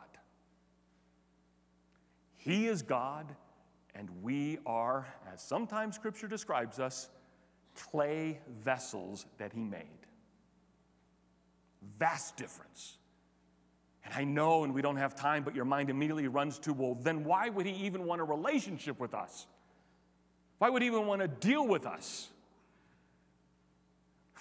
He 2.36 2.66
is 2.66 2.82
God, 2.82 3.34
and 3.94 4.08
we 4.22 4.58
are, 4.64 5.06
as 5.32 5.42
sometimes 5.42 5.96
Scripture 5.96 6.28
describes 6.28 6.78
us, 6.78 7.10
clay 7.74 8.40
vessels 8.58 9.26
that 9.38 9.52
He 9.52 9.62
made. 9.62 10.07
Vast 11.98 12.36
difference. 12.36 12.96
And 14.04 14.14
I 14.14 14.24
know, 14.24 14.64
and 14.64 14.72
we 14.72 14.80
don't 14.80 14.96
have 14.96 15.14
time, 15.14 15.42
but 15.42 15.54
your 15.54 15.64
mind 15.64 15.90
immediately 15.90 16.28
runs 16.28 16.58
to, 16.60 16.72
well, 16.72 16.94
then 16.94 17.24
why 17.24 17.48
would 17.48 17.66
He 17.66 17.86
even 17.86 18.04
want 18.04 18.20
a 18.20 18.24
relationship 18.24 18.98
with 18.98 19.14
us? 19.14 19.46
Why 20.58 20.68
would 20.70 20.82
he 20.82 20.88
even 20.88 21.06
want 21.06 21.22
to 21.22 21.28
deal 21.28 21.66
with 21.66 21.86
us? 21.86 22.28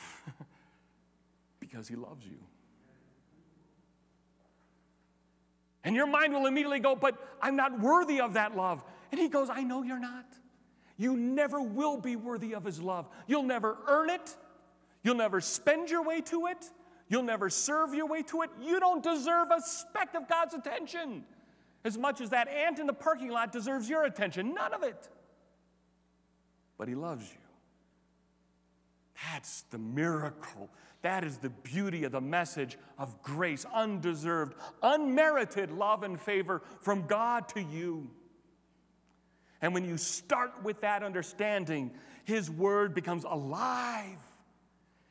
because 1.59 1.87
he 1.87 1.95
loves 1.95 2.25
you. 2.25 2.37
And 5.83 5.95
your 5.95 6.07
mind 6.07 6.33
will 6.33 6.47
immediately 6.47 6.79
go, 6.79 6.95
But 6.95 7.17
I'm 7.41 7.55
not 7.55 7.79
worthy 7.79 8.19
of 8.19 8.33
that 8.33 8.55
love. 8.57 8.83
And 9.11 9.21
he 9.21 9.29
goes, 9.29 9.49
I 9.49 9.63
know 9.63 9.83
you're 9.83 9.99
not. 9.99 10.25
You 10.97 11.15
never 11.15 11.61
will 11.61 11.97
be 11.97 12.15
worthy 12.15 12.53
of 12.55 12.65
his 12.65 12.81
love. 12.81 13.07
You'll 13.27 13.43
never 13.43 13.77
earn 13.87 14.09
it. 14.09 14.35
You'll 15.03 15.15
never 15.15 15.39
spend 15.39 15.91
your 15.91 16.03
way 16.03 16.21
to 16.21 16.47
it. 16.47 16.69
You'll 17.09 17.23
never 17.23 17.49
serve 17.49 17.93
your 17.93 18.07
way 18.07 18.21
to 18.23 18.41
it. 18.41 18.49
You 18.61 18.79
don't 18.79 19.01
deserve 19.01 19.49
a 19.51 19.61
speck 19.61 20.13
of 20.15 20.27
God's 20.27 20.53
attention 20.53 21.23
as 21.83 21.97
much 21.97 22.21
as 22.21 22.31
that 22.31 22.47
ant 22.47 22.79
in 22.79 22.87
the 22.87 22.93
parking 22.93 23.29
lot 23.29 23.51
deserves 23.51 23.89
your 23.89 24.03
attention. 24.05 24.53
None 24.53 24.73
of 24.73 24.83
it 24.83 25.09
but 26.77 26.87
He 26.87 26.95
loves 26.95 27.29
you. 27.29 27.39
That's 29.31 29.63
the 29.71 29.77
miracle. 29.77 30.69
That 31.01 31.23
is 31.23 31.37
the 31.37 31.49
beauty 31.49 32.03
of 32.03 32.11
the 32.11 32.21
message 32.21 32.77
of 32.97 33.21
grace, 33.23 33.65
undeserved, 33.73 34.55
unmerited 34.83 35.71
love 35.71 36.03
and 36.03 36.19
favor 36.19 36.61
from 36.81 37.07
God 37.07 37.47
to 37.49 37.61
you. 37.61 38.09
And 39.61 39.73
when 39.73 39.85
you 39.85 39.97
start 39.97 40.63
with 40.63 40.81
that 40.81 41.01
understanding, 41.01 41.91
His 42.25 42.49
Word 42.49 42.93
becomes 42.93 43.23
alive 43.23 44.19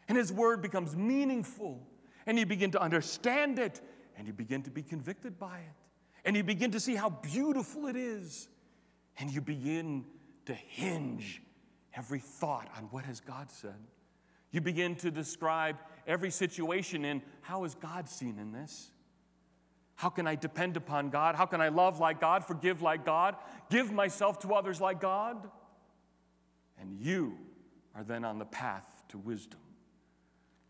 and 0.08 0.16
His 0.16 0.32
Word 0.32 0.62
becomes 0.62 0.96
meaningful. 0.96 1.86
And 2.26 2.38
you 2.38 2.46
begin 2.46 2.72
to 2.72 2.80
understand 2.80 3.58
it 3.58 3.80
and 4.16 4.26
you 4.26 4.32
begin 4.32 4.62
to 4.62 4.70
be 4.70 4.82
convicted 4.82 5.38
by 5.38 5.58
it. 5.58 5.74
And 6.24 6.36
you 6.36 6.42
begin 6.42 6.72
to 6.72 6.80
see 6.80 6.96
how 6.96 7.10
beautiful 7.10 7.86
it 7.86 7.96
is. 7.96 8.48
And 9.18 9.30
you 9.30 9.40
begin 9.40 10.04
to 10.46 10.54
hinge 10.54 11.42
every 11.94 12.18
thought 12.18 12.68
on 12.76 12.84
what 12.84 13.04
has 13.04 13.20
God 13.20 13.50
said. 13.50 13.76
You 14.50 14.60
begin 14.60 14.94
to 14.96 15.10
describe 15.10 15.76
every 16.06 16.30
situation 16.30 17.04
in 17.04 17.22
how 17.42 17.64
is 17.64 17.74
God 17.74 18.08
seen 18.08 18.38
in 18.38 18.52
this? 18.52 18.90
How 19.96 20.08
can 20.08 20.26
I 20.26 20.34
depend 20.34 20.76
upon 20.76 21.10
God? 21.10 21.36
How 21.36 21.46
can 21.46 21.60
I 21.60 21.68
love 21.68 22.00
like 22.00 22.20
God, 22.20 22.44
forgive 22.44 22.82
like 22.82 23.04
God, 23.04 23.36
give 23.70 23.92
myself 23.92 24.38
to 24.40 24.52
others 24.52 24.80
like 24.80 25.00
God? 25.00 25.48
And 26.78 26.92
you 27.00 27.38
are 27.94 28.04
then 28.04 28.24
on 28.24 28.38
the 28.38 28.44
path 28.44 28.84
to 29.08 29.18
wisdom. 29.18 29.60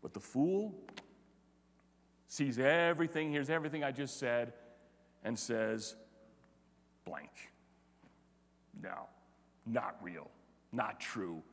But 0.07 0.13
the 0.13 0.21
fool 0.21 0.73
sees 2.29 2.59
everything, 2.59 3.29
hears 3.29 3.49
everything 3.49 3.83
I 3.83 3.91
just 3.91 4.17
said, 4.17 4.53
and 5.25 5.37
says, 5.37 5.97
blank. 7.03 7.51
No, 8.81 9.09
not 9.65 9.97
real 10.01 10.31
not 10.71 11.01
true, 11.01 11.43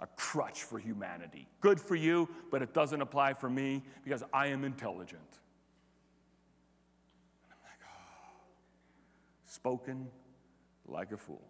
a 0.00 0.06
crutch 0.16 0.62
for 0.62 0.78
humanity. 0.78 1.46
Good 1.60 1.78
for 1.78 1.96
you, 1.96 2.28
but 2.50 2.62
it 2.62 2.72
doesn't 2.72 3.02
apply 3.02 3.34
for 3.34 3.50
me 3.50 3.82
because 4.04 4.22
I 4.32 4.46
am 4.46 4.64
intelligent. 4.64 5.20
And 7.44 7.52
I'm 7.52 7.58
like, 7.64 7.80
oh, 7.84 8.32
spoken 9.46 10.06
like 10.86 11.12
a 11.12 11.16
fool. 11.16 11.42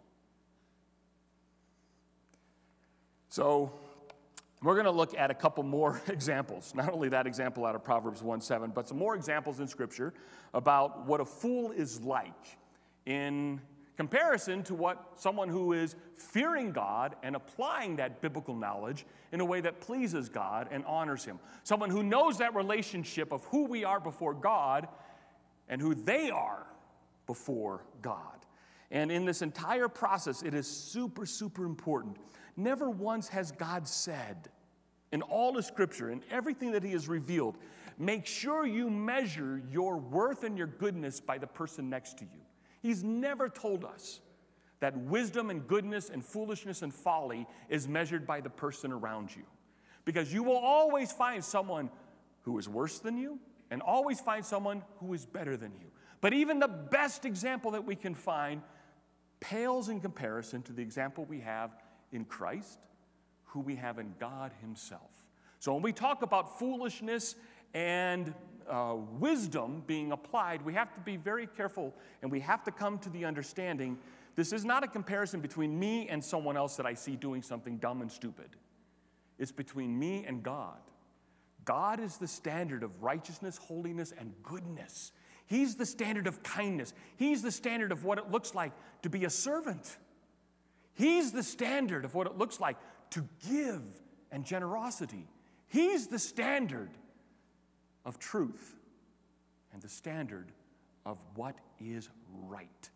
So, 3.29 3.71
we're 4.61 4.73
going 4.73 4.85
to 4.85 4.91
look 4.91 5.17
at 5.17 5.31
a 5.31 5.33
couple 5.33 5.63
more 5.63 6.01
examples. 6.07 6.73
Not 6.75 6.91
only 6.91 7.09
that 7.09 7.27
example 7.27 7.65
out 7.65 7.75
of 7.75 7.83
Proverbs 7.83 8.21
1 8.21 8.41
7, 8.41 8.71
but 8.73 8.87
some 8.87 8.97
more 8.97 9.15
examples 9.15 9.59
in 9.59 9.67
Scripture 9.67 10.13
about 10.53 11.05
what 11.05 11.21
a 11.21 11.25
fool 11.25 11.71
is 11.71 12.01
like 12.01 12.57
in 13.05 13.61
comparison 13.95 14.63
to 14.63 14.73
what 14.73 15.11
someone 15.15 15.49
who 15.49 15.73
is 15.73 15.95
fearing 16.15 16.71
God 16.71 17.15
and 17.21 17.35
applying 17.35 17.97
that 17.97 18.21
biblical 18.21 18.55
knowledge 18.55 19.05
in 19.33 19.41
a 19.41 19.45
way 19.45 19.59
that 19.61 19.81
pleases 19.81 20.29
God 20.29 20.69
and 20.71 20.85
honors 20.85 21.25
Him. 21.25 21.39
Someone 21.63 21.89
who 21.89 22.03
knows 22.03 22.37
that 22.37 22.55
relationship 22.55 23.33
of 23.33 23.43
who 23.45 23.65
we 23.65 23.83
are 23.83 23.99
before 23.99 24.33
God 24.33 24.87
and 25.67 25.81
who 25.81 25.93
they 25.93 26.29
are 26.29 26.65
before 27.27 27.83
God. 28.01 28.23
And 28.91 29.11
in 29.11 29.25
this 29.25 29.41
entire 29.41 29.87
process, 29.87 30.41
it 30.41 30.53
is 30.53 30.67
super, 30.67 31.25
super 31.25 31.65
important. 31.65 32.17
Never 32.59 32.89
once 32.89 33.29
has 33.29 33.53
God 33.53 33.87
said, 33.87 34.49
in 35.13 35.21
all 35.21 35.53
the 35.53 35.63
scripture, 35.63 36.11
in 36.11 36.21
everything 36.29 36.73
that 36.73 36.83
He 36.83 36.91
has 36.91 37.07
revealed, 37.07 37.57
make 37.97 38.25
sure 38.25 38.65
you 38.65 38.89
measure 38.89 39.61
your 39.71 39.95
worth 39.95 40.43
and 40.43 40.57
your 40.57 40.67
goodness 40.67 41.21
by 41.21 41.37
the 41.37 41.47
person 41.47 41.89
next 41.89 42.17
to 42.17 42.25
you. 42.25 42.41
He's 42.81 43.01
never 43.01 43.47
told 43.47 43.85
us 43.85 44.19
that 44.81 44.97
wisdom 44.97 45.49
and 45.49 45.65
goodness 45.69 46.09
and 46.09 46.23
foolishness 46.23 46.81
and 46.81 46.93
folly 46.93 47.47
is 47.69 47.87
measured 47.87 48.27
by 48.27 48.41
the 48.41 48.49
person 48.49 48.91
around 48.91 49.33
you. 49.33 49.43
Because 50.03 50.33
you 50.33 50.43
will 50.43 50.57
always 50.57 51.13
find 51.13 51.41
someone 51.41 51.89
who 52.41 52.59
is 52.59 52.67
worse 52.67 52.99
than 52.99 53.17
you 53.17 53.39
and 53.71 53.81
always 53.81 54.19
find 54.19 54.45
someone 54.45 54.83
who 54.99 55.13
is 55.13 55.25
better 55.25 55.55
than 55.55 55.71
you. 55.79 55.87
But 56.19 56.33
even 56.33 56.59
the 56.59 56.67
best 56.67 57.23
example 57.23 57.71
that 57.71 57.85
we 57.85 57.95
can 57.95 58.15
find 58.15 58.61
pales 59.39 59.87
in 59.87 60.01
comparison 60.01 60.61
to 60.63 60.73
the 60.73 60.81
example 60.81 61.23
we 61.23 61.39
have 61.39 61.71
in 62.11 62.25
Christ, 62.25 62.79
who 63.45 63.59
we 63.59 63.75
have 63.75 63.99
in 63.99 64.13
God 64.19 64.51
Himself. 64.61 65.27
So 65.59 65.73
when 65.73 65.81
we 65.81 65.91
talk 65.91 66.21
about 66.21 66.57
foolishness 66.59 67.35
and 67.73 68.33
uh, 68.69 68.95
wisdom 69.19 69.83
being 69.87 70.11
applied, 70.11 70.61
we 70.63 70.73
have 70.73 70.93
to 70.93 70.99
be 71.01 71.17
very 71.17 71.47
careful 71.47 71.93
and 72.21 72.31
we 72.31 72.39
have 72.39 72.63
to 72.63 72.71
come 72.71 72.99
to 72.99 73.09
the 73.09 73.25
understanding 73.25 73.97
this 74.35 74.53
is 74.53 74.63
not 74.63 74.85
a 74.85 74.87
comparison 74.87 75.41
between 75.41 75.77
me 75.77 76.07
and 76.07 76.23
someone 76.23 76.55
else 76.55 76.77
that 76.77 76.85
I 76.85 76.93
see 76.93 77.17
doing 77.17 77.41
something 77.41 77.75
dumb 77.75 78.01
and 78.01 78.09
stupid. 78.09 78.47
It's 79.37 79.51
between 79.51 79.99
me 79.99 80.23
and 80.25 80.41
God. 80.41 80.77
God 81.65 81.99
is 81.99 82.15
the 82.15 82.27
standard 82.27 82.81
of 82.83 83.03
righteousness, 83.03 83.57
holiness, 83.57 84.13
and 84.17 84.33
goodness. 84.41 85.11
He's 85.45 85.75
the 85.75 85.85
standard 85.85 86.25
of 86.25 86.41
kindness. 86.41 86.93
He's 87.17 87.41
the 87.41 87.51
standard 87.51 87.91
of 87.91 88.05
what 88.05 88.17
it 88.17 88.31
looks 88.31 88.55
like 88.55 88.71
to 89.01 89.09
be 89.09 89.25
a 89.25 89.29
servant. 89.29 89.97
He's 90.99 91.31
the 91.31 91.43
standard 91.43 92.03
of 92.03 92.13
what 92.13 92.27
it 92.27 92.37
looks 92.37 92.59
like 92.59 92.75
to 93.11 93.25
give 93.49 93.81
and 94.33 94.43
generosity. 94.43 95.29
He's 95.69 96.07
the 96.07 96.19
standard 96.19 96.89
of 98.03 98.19
truth 98.19 98.75
and 99.71 99.81
the 99.81 99.87
standard 99.87 100.51
of 101.05 101.17
what 101.35 101.55
is 101.79 102.09
right. 102.49 102.89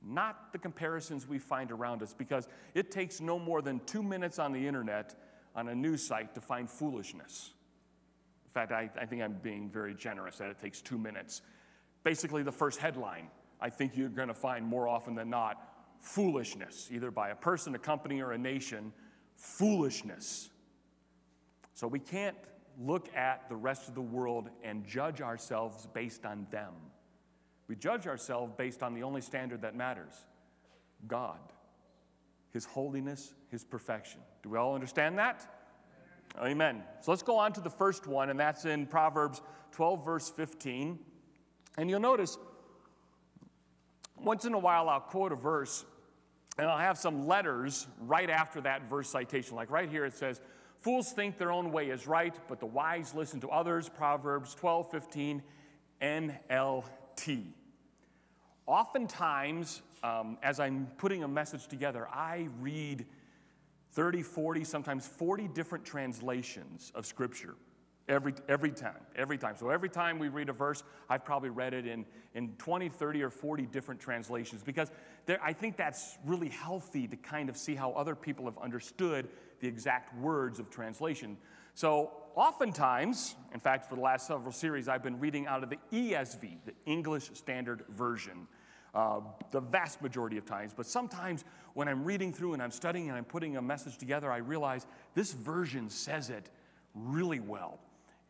Not 0.00 0.52
the 0.52 0.58
comparisons 0.58 1.26
we 1.26 1.40
find 1.40 1.72
around 1.72 2.04
us, 2.04 2.14
because 2.16 2.46
it 2.72 2.92
takes 2.92 3.20
no 3.20 3.36
more 3.36 3.62
than 3.62 3.80
two 3.84 4.04
minutes 4.04 4.38
on 4.38 4.52
the 4.52 4.64
internet 4.64 5.16
on 5.56 5.66
a 5.66 5.74
news 5.74 6.06
site 6.06 6.36
to 6.36 6.40
find 6.40 6.70
foolishness. 6.70 7.50
In 8.46 8.52
fact, 8.52 8.70
I, 8.70 8.88
I 8.96 9.06
think 9.06 9.22
I'm 9.22 9.36
being 9.42 9.68
very 9.68 9.94
generous 9.96 10.38
that 10.38 10.50
it 10.50 10.60
takes 10.60 10.80
two 10.80 10.98
minutes. 10.98 11.42
Basically, 12.04 12.44
the 12.44 12.52
first 12.52 12.78
headline, 12.78 13.26
I 13.60 13.70
think 13.70 13.96
you're 13.96 14.08
going 14.08 14.28
to 14.28 14.34
find 14.34 14.64
more 14.64 14.86
often 14.86 15.16
than 15.16 15.30
not 15.30 15.66
foolishness, 16.00 16.88
either 16.90 17.10
by 17.10 17.30
a 17.30 17.36
person, 17.36 17.74
a 17.74 17.78
company, 17.78 18.20
or 18.20 18.32
a 18.32 18.38
nation. 18.38 18.92
Foolishness. 19.36 20.50
So 21.74 21.86
we 21.86 21.98
can't 21.98 22.36
look 22.78 23.14
at 23.14 23.48
the 23.48 23.56
rest 23.56 23.88
of 23.88 23.94
the 23.94 24.00
world 24.00 24.48
and 24.62 24.86
judge 24.86 25.20
ourselves 25.20 25.86
based 25.92 26.24
on 26.24 26.46
them. 26.50 26.72
We 27.68 27.76
judge 27.76 28.06
ourselves 28.06 28.52
based 28.56 28.82
on 28.82 28.94
the 28.94 29.02
only 29.02 29.20
standard 29.20 29.62
that 29.62 29.76
matters 29.76 30.24
God, 31.06 31.38
His 32.52 32.64
holiness, 32.64 33.34
His 33.50 33.64
perfection. 33.64 34.20
Do 34.42 34.50
we 34.50 34.58
all 34.58 34.74
understand 34.74 35.18
that? 35.18 35.46
Amen. 36.38 36.82
So 37.00 37.10
let's 37.10 37.22
go 37.22 37.36
on 37.38 37.52
to 37.54 37.60
the 37.60 37.70
first 37.70 38.06
one, 38.06 38.30
and 38.30 38.38
that's 38.38 38.64
in 38.64 38.86
Proverbs 38.86 39.40
12, 39.72 40.04
verse 40.04 40.30
15. 40.30 40.98
And 41.76 41.90
you'll 41.90 42.00
notice 42.00 42.38
once 44.22 44.44
in 44.44 44.54
a 44.54 44.58
while 44.58 44.88
I'll 44.88 45.00
quote 45.00 45.32
a 45.32 45.36
verse 45.36 45.84
and 46.58 46.68
I'll 46.68 46.78
have 46.78 46.98
some 46.98 47.26
letters 47.26 47.86
right 48.00 48.28
after 48.28 48.60
that 48.62 48.88
verse 48.88 49.08
citation. 49.08 49.56
Like 49.56 49.70
right 49.70 49.88
here 49.88 50.04
it 50.04 50.14
says, 50.14 50.40
Fools 50.80 51.12
think 51.12 51.36
their 51.36 51.52
own 51.52 51.72
way 51.72 51.90
is 51.90 52.06
right, 52.06 52.34
but 52.48 52.58
the 52.58 52.66
wise 52.66 53.14
listen 53.14 53.38
to 53.40 53.48
others. 53.48 53.90
Proverbs 53.90 54.54
12, 54.54 54.90
15, 54.90 55.42
NLT. 56.00 57.44
Oftentimes, 58.66 59.82
um, 60.02 60.38
as 60.42 60.58
I'm 60.58 60.88
putting 60.96 61.22
a 61.22 61.28
message 61.28 61.66
together, 61.66 62.08
I 62.10 62.48
read 62.60 63.04
30, 63.92 64.22
40, 64.22 64.64
sometimes 64.64 65.06
40 65.06 65.48
different 65.48 65.84
translations 65.84 66.92
of 66.94 67.04
Scripture 67.04 67.56
every, 68.10 68.34
every 68.48 68.72
time, 68.72 69.00
every 69.14 69.38
time. 69.38 69.54
So 69.56 69.70
every 69.70 69.88
time 69.88 70.18
we 70.18 70.28
read 70.28 70.48
a 70.48 70.52
verse, 70.52 70.82
I've 71.08 71.24
probably 71.24 71.48
read 71.48 71.72
it 71.72 71.86
in, 71.86 72.04
in 72.34 72.48
20, 72.58 72.88
30, 72.88 73.22
or 73.22 73.30
40 73.30 73.66
different 73.66 74.00
translations 74.00 74.62
because 74.62 74.90
there, 75.26 75.38
I 75.42 75.52
think 75.52 75.76
that's 75.76 76.18
really 76.26 76.48
healthy 76.48 77.06
to 77.06 77.16
kind 77.16 77.48
of 77.48 77.56
see 77.56 77.74
how 77.74 77.92
other 77.92 78.14
people 78.16 78.44
have 78.46 78.58
understood 78.58 79.28
the 79.60 79.68
exact 79.68 80.16
words 80.18 80.58
of 80.58 80.70
translation. 80.70 81.38
So, 81.74 82.10
oftentimes, 82.34 83.36
in 83.54 83.60
fact, 83.60 83.88
for 83.88 83.94
the 83.94 84.00
last 84.00 84.26
several 84.26 84.52
series, 84.52 84.88
I've 84.88 85.02
been 85.02 85.20
reading 85.20 85.46
out 85.46 85.62
of 85.62 85.70
the 85.70 85.78
ESV, 85.92 86.58
the 86.66 86.74
English 86.84 87.30
Standard 87.34 87.84
Version, 87.90 88.48
uh, 88.92 89.20
the 89.52 89.60
vast 89.60 90.02
majority 90.02 90.36
of 90.36 90.44
times. 90.44 90.72
But 90.76 90.86
sometimes 90.86 91.44
when 91.74 91.86
I'm 91.86 92.04
reading 92.04 92.32
through 92.32 92.54
and 92.54 92.62
I'm 92.62 92.72
studying 92.72 93.08
and 93.08 93.16
I'm 93.16 93.24
putting 93.24 93.56
a 93.56 93.62
message 93.62 93.98
together, 93.98 94.32
I 94.32 94.38
realize 94.38 94.86
this 95.14 95.32
version 95.32 95.88
says 95.88 96.28
it 96.28 96.50
really 96.94 97.38
well. 97.38 97.78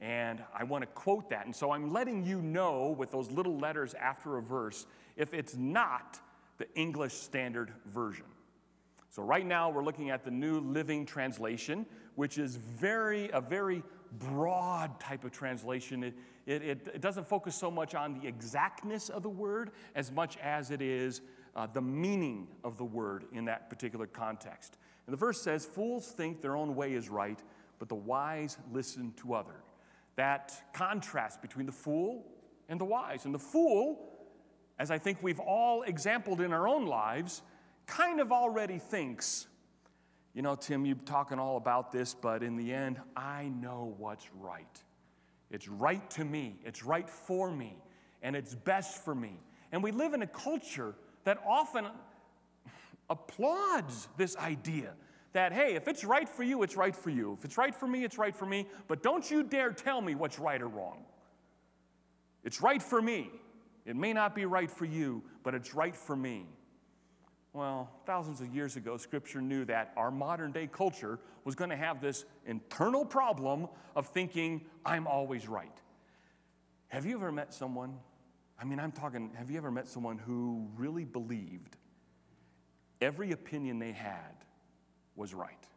And 0.01 0.43
I 0.55 0.65
want 0.65 0.83
to 0.83 0.87
quote 0.87 1.29
that. 1.31 1.45
And 1.45 1.55
so 1.55 1.73
I'm 1.73 1.93
letting 1.93 2.25
you 2.25 2.41
know 2.41 2.95
with 2.99 3.11
those 3.11 3.31
little 3.31 3.59
letters 3.59 3.95
after 3.95 4.39
a 4.39 4.43
verse 4.43 4.87
if 5.17 5.35
it's 5.35 5.57
not 5.57 6.19
the 6.59 6.67
English 6.75 7.15
Standard 7.15 7.73
Version. 7.87 8.25
So 9.11 9.23
right 9.23 9.45
now 9.45 9.71
we're 9.71 9.85
looking 9.85 10.11
at 10.11 10.25
the 10.25 10.31
New 10.31 10.61
Living 10.61 11.05
Translation, 11.05 11.85
which 12.15 12.39
is 12.39 12.57
very 12.57 13.29
a 13.31 13.41
very 13.41 13.83
broad 14.19 14.99
type 15.01 15.25
of 15.25 15.33
translation. 15.33 16.05
It, 16.05 16.15
it, 16.47 16.63
it, 16.63 17.01
doesn't 17.01 17.27
focus 17.27 17.55
so 17.55 17.71
much 17.71 17.95
on 17.95 18.19
the 18.19 18.27
exactness 18.27 19.09
of 19.09 19.23
the 19.23 19.29
word 19.29 19.71
as 19.95 20.11
much 20.11 20.37
as 20.39 20.71
it 20.71 20.81
is 20.81 21.21
uh, 21.55 21.67
the 21.67 21.81
meaning 21.81 22.49
of 22.65 22.77
the 22.77 22.85
word 22.85 23.25
in 23.33 23.45
that 23.47 23.69
particular 23.69 24.07
context. 24.07 24.79
And 25.07 25.13
the 25.13 25.19
verse 25.19 25.41
says, 25.41 25.65
Fools 25.65 26.09
think 26.09 26.41
their 26.41 26.57
own 26.57 26.75
way 26.75 26.95
is 26.95 27.09
right, 27.09 27.41
but 27.79 27.89
the 27.89 27.95
wise 27.95 28.59
listen 28.73 29.13
to 29.19 29.35
others. 29.35 29.70
That 30.21 30.53
contrast 30.75 31.41
between 31.41 31.65
the 31.65 31.73
fool 31.73 32.27
and 32.69 32.79
the 32.79 32.85
wise. 32.85 33.25
And 33.25 33.35
the 33.35 33.39
fool, 33.39 34.19
as 34.79 34.91
I 34.91 34.99
think 34.99 35.23
we've 35.23 35.41
all 35.41 35.81
exampled 35.81 36.43
in 36.43 36.53
our 36.53 36.69
own 36.69 36.85
lives, 36.85 37.41
kind 37.87 38.21
of 38.21 38.31
already 38.31 38.77
thinks, 38.77 39.47
you 40.35 40.43
know, 40.43 40.57
Tim, 40.57 40.85
you're 40.85 40.97
talking 41.07 41.39
all 41.39 41.57
about 41.57 41.91
this, 41.91 42.13
but 42.13 42.43
in 42.43 42.59
the 42.59 42.71
end, 42.71 43.01
I 43.17 43.45
know 43.49 43.95
what's 43.97 44.27
right. 44.35 44.83
It's 45.51 45.69
right 45.69 46.11
to 46.11 46.25
me, 46.27 46.61
it's 46.67 46.85
right 46.85 47.09
for 47.09 47.51
me, 47.51 47.79
and 48.21 48.37
it's 48.37 48.55
best 48.55 49.03
for 49.03 49.15
me. 49.15 49.41
And 49.73 49.83
we 49.83 49.91
live 49.91 50.13
in 50.13 50.21
a 50.21 50.27
culture 50.27 50.97
that 51.25 51.43
often 51.49 51.87
applauds 53.09 54.07
this 54.19 54.37
idea 54.37 54.93
that, 55.33 55.53
hey, 55.53 55.75
if 55.75 55.87
it's 55.89 56.05
right 56.05 56.29
for 56.29 56.43
you, 56.43 56.63
it's 56.63 56.77
right 56.77 56.95
for 56.95 57.11
you. 57.11 57.35
If 57.39 57.45
it's 57.45 57.57
right 57.57 57.75
for 57.75 57.87
me, 57.87 58.05
it's 58.05 58.19
right 58.19 58.35
for 58.35 58.47
me, 58.47 58.67
but 58.89 59.03
don't 59.03 59.31
you 59.31 59.43
dare 59.43 59.73
tell 59.73 60.01
me 60.01 60.15
what's 60.15 60.39
right 60.39 60.61
or 60.61 60.69
wrong. 60.69 61.05
It's 62.43 62.61
right 62.61 62.83
for 62.83 63.01
me. 63.01 63.31
It 63.85 63.97
may 63.97 64.13
not 64.13 64.35
be 64.35 64.45
right 64.45 64.71
for 64.71 64.85
you, 64.85 65.23
but 65.43 65.55
it's 65.55 65.75
right 65.75 65.95
for 65.95 66.17
me. 66.17 66.47
Well, 67.53 67.91
thousands 68.07 68.41
of 68.41 68.55
years 68.55 68.77
ago, 68.77 68.97
Scripture 68.97 69.41
knew 69.41 69.65
that 69.65 69.93
our 69.97 70.11
modern 70.11 70.53
day 70.53 70.69
culture 70.69 71.19
was 71.45 71.55
going 71.55 71.71
to 71.71 71.77
have 71.77 72.01
this 72.01 72.25
internal 72.47 73.05
problem 73.05 73.67
of 73.97 74.07
thinking, 74.09 74.63
I'm 74.85 75.07
always 75.07 75.49
right. 75.49 75.77
Have 76.89 77.07
you 77.07 77.17
ever 77.17 77.33
met 77.33 77.53
someone? 77.53 77.97
I 78.61 78.65
mean, 78.65 78.79
I'm 78.79 78.93
talking, 78.93 79.31
have 79.37 79.51
you 79.51 79.57
ever 79.57 79.71
met 79.71 79.89
someone 79.89 80.19
who 80.19 80.69
really 80.77 81.05
believed 81.05 81.77
every 83.01 83.33
opinion 83.33 83.79
they 83.79 83.93
had 83.93 84.45
was 85.21 85.35
right? 85.35 85.69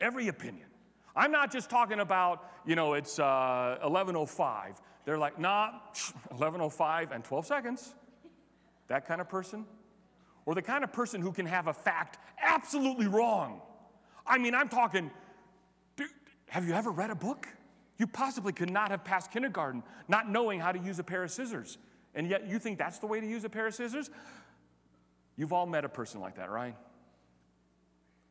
Every 0.00 0.28
opinion. 0.28 0.68
I'm 1.16 1.32
not 1.32 1.50
just 1.50 1.70
talking 1.70 2.00
about, 2.00 2.44
you 2.66 2.76
know, 2.76 2.92
it's 2.92 3.18
uh, 3.18 3.78
11.05. 3.82 4.76
They're 5.06 5.16
like, 5.16 5.40
nah, 5.40 5.70
11.05 6.34 7.12
and 7.12 7.24
12 7.24 7.46
seconds. 7.46 7.94
That 8.88 9.06
kind 9.06 9.20
of 9.20 9.28
person 9.28 9.64
or 10.44 10.54
the 10.54 10.62
kind 10.62 10.84
of 10.84 10.92
person 10.92 11.20
who 11.20 11.32
can 11.32 11.46
have 11.46 11.66
a 11.66 11.72
fact 11.72 12.18
absolutely 12.40 13.08
wrong. 13.08 13.60
I 14.26 14.38
mean, 14.38 14.54
I'm 14.54 14.68
talking, 14.68 15.10
dude, 15.96 16.08
have 16.48 16.68
you 16.68 16.74
ever 16.74 16.90
read 16.90 17.10
a 17.10 17.14
book? 17.14 17.48
You 17.98 18.06
possibly 18.06 18.52
could 18.52 18.70
not 18.70 18.90
have 18.90 19.02
passed 19.02 19.32
kindergarten 19.32 19.82
not 20.08 20.30
knowing 20.30 20.60
how 20.60 20.70
to 20.70 20.78
use 20.78 20.98
a 20.98 21.04
pair 21.04 21.24
of 21.24 21.30
scissors, 21.30 21.78
and 22.14 22.28
yet 22.28 22.46
you 22.46 22.58
think 22.58 22.78
that's 22.78 22.98
the 22.98 23.06
way 23.06 23.20
to 23.20 23.26
use 23.26 23.44
a 23.44 23.48
pair 23.48 23.66
of 23.66 23.74
scissors? 23.74 24.10
You've 25.36 25.52
all 25.52 25.66
met 25.66 25.84
a 25.84 25.88
person 25.88 26.20
like 26.20 26.36
that, 26.36 26.50
right? 26.50 26.76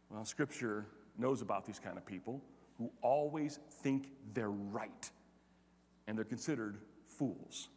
Well, 0.09 0.25
Scripture 0.25 0.85
knows 1.17 1.41
about 1.41 1.65
these 1.65 1.79
kind 1.79 1.97
of 1.97 2.05
people 2.05 2.41
who 2.77 2.91
always 3.01 3.59
think 3.81 4.11
they're 4.33 4.49
right, 4.49 5.09
and 6.07 6.17
they're 6.17 6.25
considered 6.25 6.77
fools. 7.07 7.69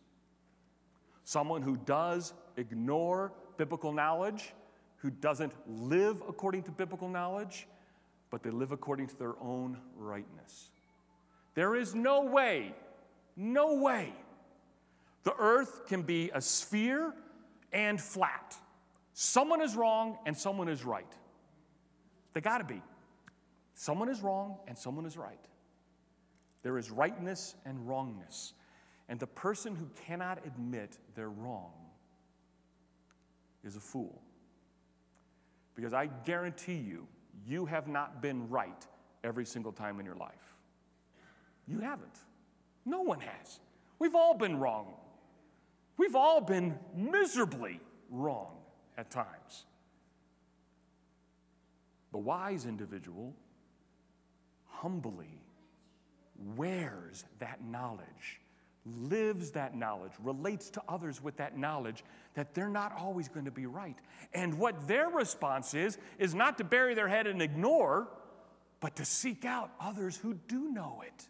Someone 1.25 1.63
who 1.63 1.77
does 1.77 2.33
ignore 2.57 3.33
biblical 3.57 3.93
knowledge, 3.93 4.53
who 4.97 5.11
doesn't 5.11 5.53
live 5.67 6.23
according 6.29 6.63
to 6.65 6.71
biblical 6.71 7.09
knowledge, 7.09 7.69
but 8.31 8.43
they 8.43 8.51
live 8.51 8.73
according 8.73 9.07
to 9.09 9.19
their 9.19 9.35
own 9.41 9.79
rightness. 9.97 10.71
There 11.55 11.77
is 11.77 11.95
no 11.95 12.25
way, 12.25 12.75
no 13.37 13.75
way, 13.75 14.13
the 15.29 15.35
earth 15.39 15.87
can 15.87 16.03
be 16.03 16.31
a 16.33 16.41
sphere 16.41 17.13
and 17.73 18.01
flat. 18.01 18.57
Someone 19.13 19.61
is 19.61 19.77
wrong 19.77 20.17
and 20.25 20.37
someone 20.37 20.69
is 20.69 20.85
right. 20.85 21.13
They 22.39 22.43
got 22.43 22.59
to 22.59 22.65
be. 22.65 22.81
Someone 23.75 24.09
is 24.09 24.23
wrong 24.23 24.59
and 24.69 24.79
someone 24.79 25.07
is 25.07 25.17
right. 25.17 25.45
There 26.63 26.79
is 26.79 26.89
rightness 26.89 27.57
and 27.65 27.89
wrongness. 27.89 28.53
And 29.09 29.19
the 29.19 29.27
person 29.27 29.75
who 29.75 29.89
cannot 30.07 30.47
admit 30.47 30.99
they're 31.17 31.31
wrong 31.31 31.73
is 33.65 33.75
a 33.75 33.81
fool. 33.81 34.23
Because 35.75 35.93
I 35.93 36.07
guarantee 36.25 36.77
you, 36.77 37.09
you 37.45 37.67
have 37.67 37.89
not 37.89 38.23
been 38.23 38.49
right 38.49 38.87
every 39.25 39.45
single 39.45 39.73
time 39.73 39.99
in 39.99 40.07
your 40.07 40.15
life. 40.15 40.55
You 41.67 41.81
haven't. 41.81 42.21
No 42.87 43.01
one 43.01 43.19
has. 43.19 43.59
We've 43.99 44.15
all 44.15 44.35
been 44.39 44.61
wrong. 44.61 44.95
We've 45.97 46.15
all 46.15 46.41
been 46.41 46.79
miserably 46.95 47.81
wrong 48.09 48.59
at 48.97 49.11
times. 49.11 49.65
The 52.13 52.19
wise 52.19 52.67
individual 52.67 53.35
humbly 54.67 55.43
wears 56.57 57.25
that 57.39 57.63
knowledge 57.65 58.41
lives 58.97 59.51
that 59.53 59.77
knowledge, 59.77 60.13
relates 60.23 60.71
to 60.71 60.83
others 60.89 61.23
with 61.23 61.37
that 61.37 61.57
knowledge 61.57 62.05
that 62.35 62.55
they're 62.55 62.69
not 62.69 62.93
always 62.99 63.29
going 63.29 63.45
to 63.45 63.51
be 63.51 63.67
right. 63.67 63.97
And 64.33 64.59
what 64.59 64.87
their 64.87 65.09
response 65.09 65.75
is, 65.75 65.99
is 66.19 66.35
not 66.35 66.59
to 66.59 66.65
bury 66.65 66.95
their 66.95 67.09
head 67.09 67.27
and 67.27 67.43
ignore, 67.43 68.09
but 68.81 68.97
to 68.97 69.05
seek 69.05 69.45
out 69.45 69.71
others 69.81 70.17
who 70.17 70.35
do 70.35 70.71
know 70.71 71.03
it, 71.07 71.29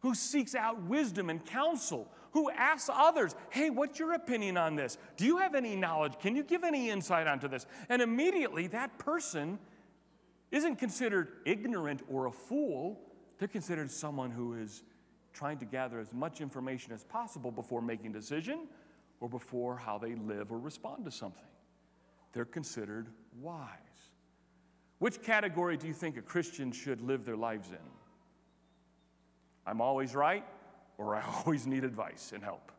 who 0.00 0.14
seeks 0.14 0.54
out 0.54 0.82
wisdom 0.82 1.30
and 1.30 1.44
counsel, 1.44 2.08
who 2.32 2.50
asks 2.50 2.90
others, 2.92 3.34
Hey, 3.50 3.70
what's 3.70 3.98
your 3.98 4.12
opinion 4.12 4.56
on 4.56 4.76
this? 4.76 4.98
Do 5.16 5.24
you 5.24 5.38
have 5.38 5.54
any 5.54 5.74
knowledge? 5.74 6.18
Can 6.20 6.36
you 6.36 6.42
give 6.42 6.62
any 6.62 6.90
insight 6.90 7.26
onto 7.26 7.48
this? 7.48 7.66
And 7.88 8.00
immediately 8.00 8.68
that 8.68 8.98
person 8.98 9.58
isn't 10.50 10.76
considered 10.76 11.28
ignorant 11.44 12.02
or 12.08 12.26
a 12.26 12.32
fool, 12.32 13.00
they're 13.38 13.48
considered 13.48 13.90
someone 13.90 14.30
who 14.30 14.54
is 14.54 14.82
trying 15.32 15.58
to 15.58 15.64
gather 15.64 16.00
as 16.00 16.12
much 16.12 16.40
information 16.40 16.92
as 16.92 17.04
possible 17.04 17.50
before 17.50 17.80
making 17.82 18.10
a 18.10 18.12
decision 18.12 18.66
or 19.20 19.28
before 19.28 19.76
how 19.76 19.98
they 19.98 20.14
live 20.14 20.50
or 20.50 20.58
respond 20.58 21.04
to 21.04 21.10
something. 21.10 21.44
They're 22.32 22.44
considered 22.44 23.08
wise. 23.40 23.68
Which 24.98 25.22
category 25.22 25.76
do 25.76 25.86
you 25.86 25.92
think 25.92 26.16
a 26.16 26.22
Christian 26.22 26.72
should 26.72 27.00
live 27.00 27.24
their 27.24 27.36
lives 27.36 27.68
in? 27.70 27.76
I'm 29.66 29.80
always 29.80 30.14
right, 30.14 30.44
or 30.96 31.14
I 31.14 31.22
always 31.44 31.66
need 31.66 31.84
advice 31.84 32.32
and 32.34 32.42
help. 32.42 32.72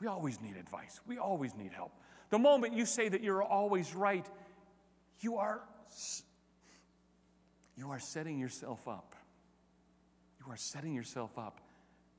We 0.00 0.06
always 0.06 0.40
need 0.40 0.56
advice. 0.56 1.00
We 1.06 1.18
always 1.18 1.54
need 1.54 1.72
help. 1.72 1.92
The 2.30 2.38
moment 2.38 2.74
you 2.74 2.86
say 2.86 3.08
that 3.08 3.22
you're 3.22 3.42
always 3.42 3.94
right, 3.94 4.26
you 5.20 5.36
are, 5.36 5.62
you 7.78 7.90
are 7.90 8.00
setting 8.00 8.38
yourself 8.38 8.88
up. 8.88 9.14
You 10.44 10.52
are 10.52 10.56
setting 10.56 10.94
yourself 10.94 11.38
up 11.38 11.60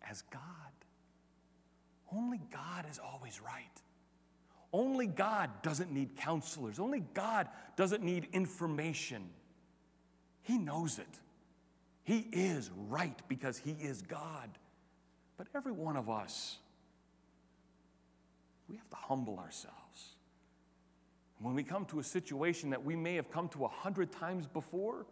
as 0.09 0.21
God. 0.31 0.41
Only 2.13 2.39
God 2.51 2.85
is 2.89 2.99
always 2.99 3.41
right. 3.41 3.81
Only 4.71 5.07
God 5.07 5.49
doesn't 5.61 5.91
need 5.91 6.15
counselors. 6.15 6.79
Only 6.79 7.03
God 7.13 7.47
doesn't 7.75 8.03
need 8.03 8.29
information. 8.31 9.29
He 10.43 10.57
knows 10.57 10.97
it. 10.97 11.19
He 12.03 12.19
is 12.31 12.71
right 12.87 13.19
because 13.27 13.57
He 13.57 13.71
is 13.71 14.01
God. 14.01 14.49
But 15.37 15.47
every 15.55 15.71
one 15.71 15.97
of 15.97 16.09
us, 16.09 16.57
we 18.67 18.77
have 18.77 18.89
to 18.89 18.95
humble 18.95 19.39
ourselves. 19.39 20.15
When 21.39 21.55
we 21.55 21.63
come 21.63 21.85
to 21.85 21.99
a 21.99 22.03
situation 22.03 22.69
that 22.71 22.83
we 22.83 22.95
may 22.95 23.15
have 23.15 23.31
come 23.31 23.49
to 23.49 23.65
a 23.65 23.69
hundred 23.69 24.11
times 24.11 24.47
before, 24.47 25.05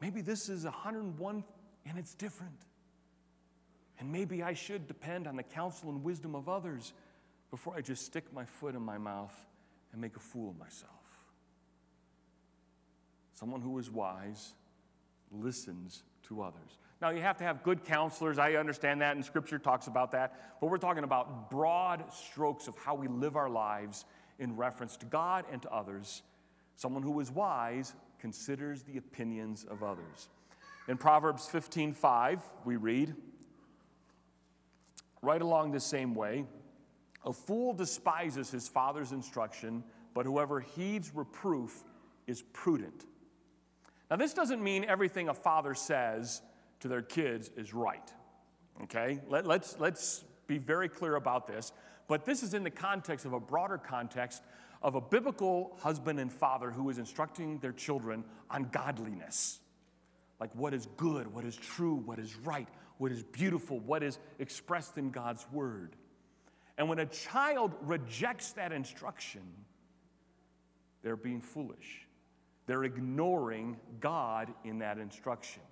maybe 0.00 0.20
this 0.20 0.48
is 0.48 0.64
a 0.64 0.70
101 0.70 1.44
and 1.86 1.98
it's 1.98 2.14
different. 2.14 2.66
And 3.98 4.10
maybe 4.10 4.42
I 4.42 4.54
should 4.54 4.86
depend 4.86 5.26
on 5.26 5.36
the 5.36 5.42
counsel 5.42 5.90
and 5.90 6.02
wisdom 6.02 6.34
of 6.34 6.48
others 6.48 6.92
before 7.50 7.74
I 7.76 7.80
just 7.80 8.06
stick 8.06 8.32
my 8.32 8.44
foot 8.44 8.74
in 8.74 8.82
my 8.82 8.96
mouth 8.96 9.34
and 9.92 10.00
make 10.00 10.16
a 10.16 10.20
fool 10.20 10.50
of 10.50 10.58
myself. 10.58 10.90
Someone 13.34 13.60
who 13.60 13.78
is 13.78 13.90
wise 13.90 14.54
listens 15.32 16.02
to 16.28 16.42
others. 16.42 16.78
Now, 17.00 17.10
you 17.10 17.22
have 17.22 17.38
to 17.38 17.44
have 17.44 17.62
good 17.62 17.84
counselors. 17.84 18.38
I 18.38 18.54
understand 18.54 19.00
that, 19.00 19.16
and 19.16 19.24
Scripture 19.24 19.58
talks 19.58 19.86
about 19.86 20.12
that. 20.12 20.58
But 20.60 20.68
we're 20.68 20.76
talking 20.76 21.04
about 21.04 21.50
broad 21.50 22.12
strokes 22.12 22.68
of 22.68 22.76
how 22.76 22.94
we 22.94 23.08
live 23.08 23.36
our 23.36 23.48
lives 23.48 24.04
in 24.38 24.56
reference 24.56 24.96
to 24.98 25.06
God 25.06 25.44
and 25.50 25.62
to 25.62 25.70
others. 25.72 26.22
Someone 26.76 27.02
who 27.02 27.18
is 27.20 27.30
wise 27.30 27.94
considers 28.20 28.82
the 28.82 28.98
opinions 28.98 29.64
of 29.64 29.82
others. 29.82 30.28
In 30.88 30.96
Proverbs 30.96 31.48
15:5, 31.48 32.40
we 32.64 32.76
read, 32.76 33.14
right 35.22 35.40
along 35.40 35.72
the 35.72 35.80
same 35.80 36.14
way, 36.14 36.46
a 37.24 37.32
fool 37.32 37.72
despises 37.72 38.50
his 38.50 38.68
father's 38.68 39.12
instruction, 39.12 39.84
but 40.14 40.26
whoever 40.26 40.60
heeds 40.60 41.14
reproof 41.14 41.84
is 42.26 42.42
prudent. 42.52 43.06
Now, 44.10 44.16
this 44.16 44.34
doesn't 44.34 44.62
mean 44.62 44.84
everything 44.84 45.28
a 45.28 45.34
father 45.34 45.74
says 45.74 46.42
to 46.80 46.88
their 46.88 47.02
kids 47.02 47.50
is 47.56 47.72
right. 47.72 48.12
Okay? 48.82 49.20
Let, 49.28 49.46
let's, 49.46 49.78
let's 49.78 50.24
be 50.46 50.58
very 50.58 50.88
clear 50.88 51.16
about 51.16 51.46
this. 51.46 51.72
But 52.08 52.24
this 52.24 52.42
is 52.42 52.54
in 52.54 52.64
the 52.64 52.70
context 52.70 53.24
of 53.24 53.34
a 53.34 53.40
broader 53.40 53.78
context 53.78 54.42
of 54.82 54.94
a 54.94 55.00
biblical 55.00 55.76
husband 55.80 56.18
and 56.18 56.32
father 56.32 56.70
who 56.70 56.88
is 56.90 56.98
instructing 56.98 57.58
their 57.58 57.72
children 57.72 58.24
on 58.50 58.64
godliness. 58.64 59.60
Like 60.40 60.54
what 60.54 60.72
is 60.72 60.88
good, 60.96 61.32
what 61.32 61.44
is 61.44 61.56
true, 61.56 61.96
what 61.96 62.18
is 62.18 62.34
right, 62.36 62.68
what 62.98 63.12
is 63.12 63.22
beautiful, 63.22 63.78
what 63.80 64.02
is 64.02 64.18
expressed 64.38 64.96
in 64.96 65.10
God's 65.10 65.46
word. 65.52 65.96
And 66.78 66.88
when 66.88 66.98
a 66.98 67.06
child 67.06 67.74
rejects 67.82 68.52
that 68.52 68.72
instruction, 68.72 69.42
they're 71.02 71.16
being 71.16 71.42
foolish. 71.42 72.06
They're 72.66 72.84
ignoring 72.84 73.78
God 74.00 74.52
in 74.64 74.78
that 74.78 74.96
instruction. 74.96 75.62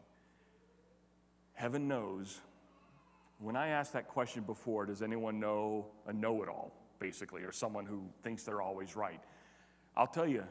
Heaven 1.55 1.89
knows. 1.89 2.41
When 3.39 3.57
I 3.57 3.69
asked 3.69 3.93
that 3.93 4.09
question 4.09 4.43
before, 4.43 4.85
does 4.85 5.01
anyone 5.01 5.41
know 5.41 5.87
a 6.07 6.13
know 6.13 6.43
it 6.43 6.49
all, 6.49 6.73
basically, 6.99 7.43
or 7.43 7.53
someone 7.53 7.87
who 7.87 8.03
thinks 8.23 8.43
they're 8.43 8.63
always 8.63 8.97
right? 8.97 9.21
I'll 9.97 10.07
tell 10.07 10.27
you, 10.27 10.45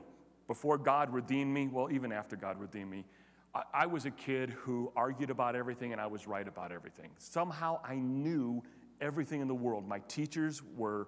before 0.48 0.78
God 0.78 1.14
redeemed 1.14 1.54
me, 1.54 1.68
well, 1.68 1.92
even 1.92 2.12
after 2.12 2.36
God 2.36 2.60
redeemed 2.60 2.90
me, 2.90 3.06
I, 3.54 3.64
I 3.74 3.86
was 3.86 4.06
a 4.06 4.12
kid 4.12 4.52
who 4.52 4.92
argued 4.96 5.30
about 5.30 5.56
everything 5.56 5.92
and 5.92 6.02
I 6.02 6.08
was 6.08 6.28
right 6.28 6.48
about 6.48 6.72
everything. 6.72 7.12
Somehow 7.18 7.80
I 7.84 7.96
knew 7.96 8.64
everything 9.02 9.42
in 9.42 9.48
the 9.48 9.56
world. 9.56 9.88
My 9.88 10.00
teachers 10.08 10.62
were 10.76 11.08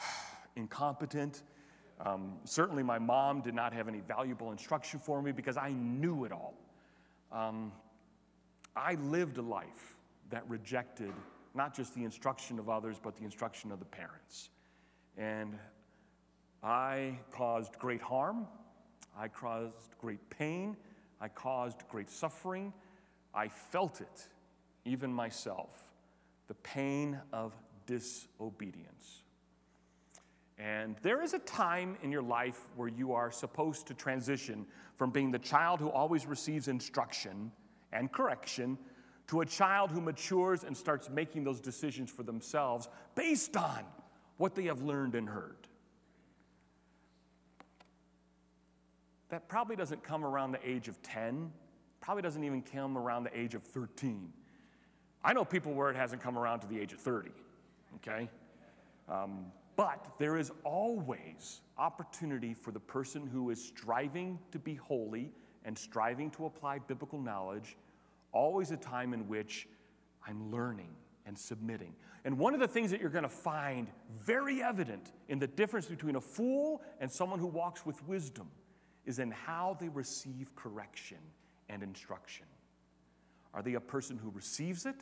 incompetent. 0.56 1.42
Um, 2.00 2.34
certainly, 2.44 2.82
my 2.82 2.98
mom 2.98 3.40
did 3.40 3.54
not 3.54 3.72
have 3.72 3.88
any 3.88 4.00
valuable 4.00 4.52
instruction 4.52 5.00
for 5.00 5.22
me 5.22 5.32
because 5.32 5.56
I 5.56 5.70
knew 5.72 6.24
it 6.24 6.32
all. 6.32 6.54
Um, 7.32 7.72
I 8.76 8.94
lived 8.94 9.38
a 9.38 9.42
life 9.42 9.96
that 10.30 10.48
rejected 10.48 11.12
not 11.54 11.74
just 11.74 11.94
the 11.94 12.04
instruction 12.04 12.58
of 12.58 12.68
others, 12.68 12.98
but 13.02 13.16
the 13.16 13.24
instruction 13.24 13.72
of 13.72 13.78
the 13.78 13.86
parents. 13.86 14.50
And 15.16 15.58
I 16.62 17.18
caused 17.30 17.78
great 17.78 18.02
harm, 18.02 18.46
I 19.16 19.28
caused 19.28 19.98
great 20.00 20.28
pain, 20.30 20.76
I 21.20 21.28
caused 21.28 21.88
great 21.88 22.10
suffering. 22.10 22.72
I 23.34 23.48
felt 23.48 24.00
it, 24.00 24.28
even 24.86 25.12
myself, 25.12 25.92
the 26.48 26.54
pain 26.54 27.20
of 27.32 27.52
disobedience. 27.86 29.22
And 30.58 30.96
there 31.02 31.22
is 31.22 31.34
a 31.34 31.38
time 31.40 31.98
in 32.02 32.10
your 32.10 32.22
life 32.22 32.60
where 32.76 32.88
you 32.88 33.12
are 33.12 33.30
supposed 33.30 33.86
to 33.88 33.94
transition 33.94 34.64
from 34.94 35.10
being 35.10 35.30
the 35.30 35.38
child 35.38 35.80
who 35.80 35.90
always 35.90 36.24
receives 36.24 36.68
instruction 36.68 37.52
and 37.92 38.10
correction 38.10 38.78
to 39.26 39.42
a 39.42 39.46
child 39.46 39.90
who 39.90 40.00
matures 40.00 40.64
and 40.64 40.74
starts 40.74 41.10
making 41.10 41.44
those 41.44 41.60
decisions 41.60 42.10
for 42.10 42.22
themselves 42.22 42.88
based 43.14 43.54
on 43.56 43.84
what 44.36 44.54
they 44.54 44.64
have 44.64 44.82
learned 44.82 45.14
and 45.14 45.28
heard. 45.28 45.56
That 49.28 49.48
probably 49.48 49.76
doesn't 49.76 50.02
come 50.02 50.24
around 50.24 50.52
the 50.52 50.68
age 50.68 50.88
of 50.88 51.02
10, 51.02 51.50
probably 52.00 52.22
doesn't 52.22 52.44
even 52.44 52.62
come 52.62 52.96
around 52.96 53.24
the 53.24 53.38
age 53.38 53.54
of 53.54 53.62
13. 53.62 54.32
I 55.24 55.32
know 55.32 55.44
people 55.44 55.74
where 55.74 55.90
it 55.90 55.96
hasn't 55.96 56.22
come 56.22 56.38
around 56.38 56.60
to 56.60 56.68
the 56.68 56.78
age 56.78 56.92
of 56.92 57.00
30, 57.00 57.30
okay? 57.96 58.28
Um, 59.08 59.46
but 59.76 60.12
there 60.18 60.38
is 60.38 60.52
always 60.64 61.60
opportunity 61.76 62.54
for 62.54 62.70
the 62.70 62.80
person 62.80 63.26
who 63.26 63.50
is 63.50 63.62
striving 63.62 64.38
to 64.52 64.58
be 64.58 64.74
holy 64.74 65.32
and 65.64 65.76
striving 65.76 66.30
to 66.30 66.46
apply 66.46 66.78
biblical 66.78 67.20
knowledge 67.20 67.76
always 68.32 68.70
a 68.70 68.76
time 68.76 69.12
in 69.12 69.26
which 69.28 69.66
I'm 70.26 70.50
learning 70.50 70.90
and 71.26 71.36
submitting. 71.36 71.94
And 72.26 72.36
one 72.38 72.54
of 72.54 72.60
the 72.60 72.66
things 72.66 72.90
that 72.90 73.00
you're 73.00 73.08
going 73.08 73.22
to 73.22 73.28
find 73.28 73.86
very 74.18 74.60
evident 74.60 75.12
in 75.28 75.38
the 75.38 75.46
difference 75.46 75.86
between 75.86 76.16
a 76.16 76.20
fool 76.20 76.82
and 77.00 77.10
someone 77.10 77.38
who 77.38 77.46
walks 77.46 77.86
with 77.86 78.04
wisdom 78.08 78.50
is 79.04 79.20
in 79.20 79.30
how 79.30 79.76
they 79.80 79.88
receive 79.88 80.52
correction 80.56 81.18
and 81.68 81.84
instruction. 81.84 82.44
Are 83.54 83.62
they 83.62 83.74
a 83.74 83.80
person 83.80 84.18
who 84.18 84.30
receives 84.30 84.86
it, 84.86 84.96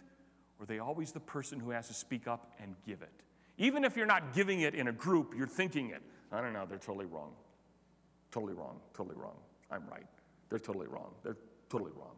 or 0.59 0.65
are 0.65 0.67
they 0.67 0.81
always 0.81 1.13
the 1.13 1.21
person 1.21 1.59
who 1.59 1.71
has 1.71 1.89
to 1.89 1.95
speak 1.95 2.29
up 2.29 2.53
and 2.63 2.75
give 2.87 3.01
it? 3.01 3.23
Even 3.57 3.85
if 3.85 3.97
you're 3.97 4.05
not 4.05 4.35
giving 4.35 4.61
it 4.61 4.75
in 4.75 4.89
a 4.89 4.93
group, 4.93 5.33
you're 5.35 5.47
thinking 5.47 5.91
it. 5.91 6.03
I 6.31 6.43
don't 6.43 6.53
know, 6.53 6.67
they're 6.69 6.77
totally 6.77 7.07
wrong. 7.07 7.33
Totally 8.33 8.53
wrong, 8.53 8.81
totally 8.93 9.17
wrong. 9.17 9.37
I'm 9.71 9.87
right. 9.91 10.07
They're 10.51 10.59
totally 10.59 10.89
wrong. 10.89 11.15
They're 11.23 11.39
totally 11.71 11.93
wrong. 11.97 12.17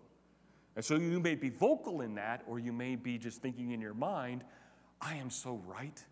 And 0.75 0.85
so 0.85 0.97
you 0.97 1.21
may 1.21 1.37
be 1.37 1.49
vocal 1.49 2.01
in 2.01 2.17
that, 2.17 2.43
or 2.49 2.59
you 2.59 2.73
may 2.73 2.97
be 2.97 3.19
just 3.19 3.41
thinking 3.41 3.71
in 3.71 3.81
your 3.81 3.95
mind, 3.95 4.43
I 5.01 5.15
am 5.17 5.31
so 5.31 5.61
right. 5.67 6.03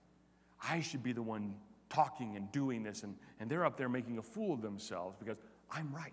I 0.63 0.81
should 0.81 1.03
be 1.03 1.13
the 1.13 1.23
one 1.23 1.55
talking 1.89 2.37
and 2.37 2.51
doing 2.53 2.83
this. 2.83 3.03
And, 3.03 3.17
and 3.41 3.51
they're 3.51 3.65
up 3.65 3.77
there 3.77 3.89
making 3.89 4.19
a 4.19 4.23
fool 4.23 4.55
of 4.55 4.63
themselves 4.63 5.17
because 5.19 5.39
I'm 5.71 5.93
right. 5.95 6.13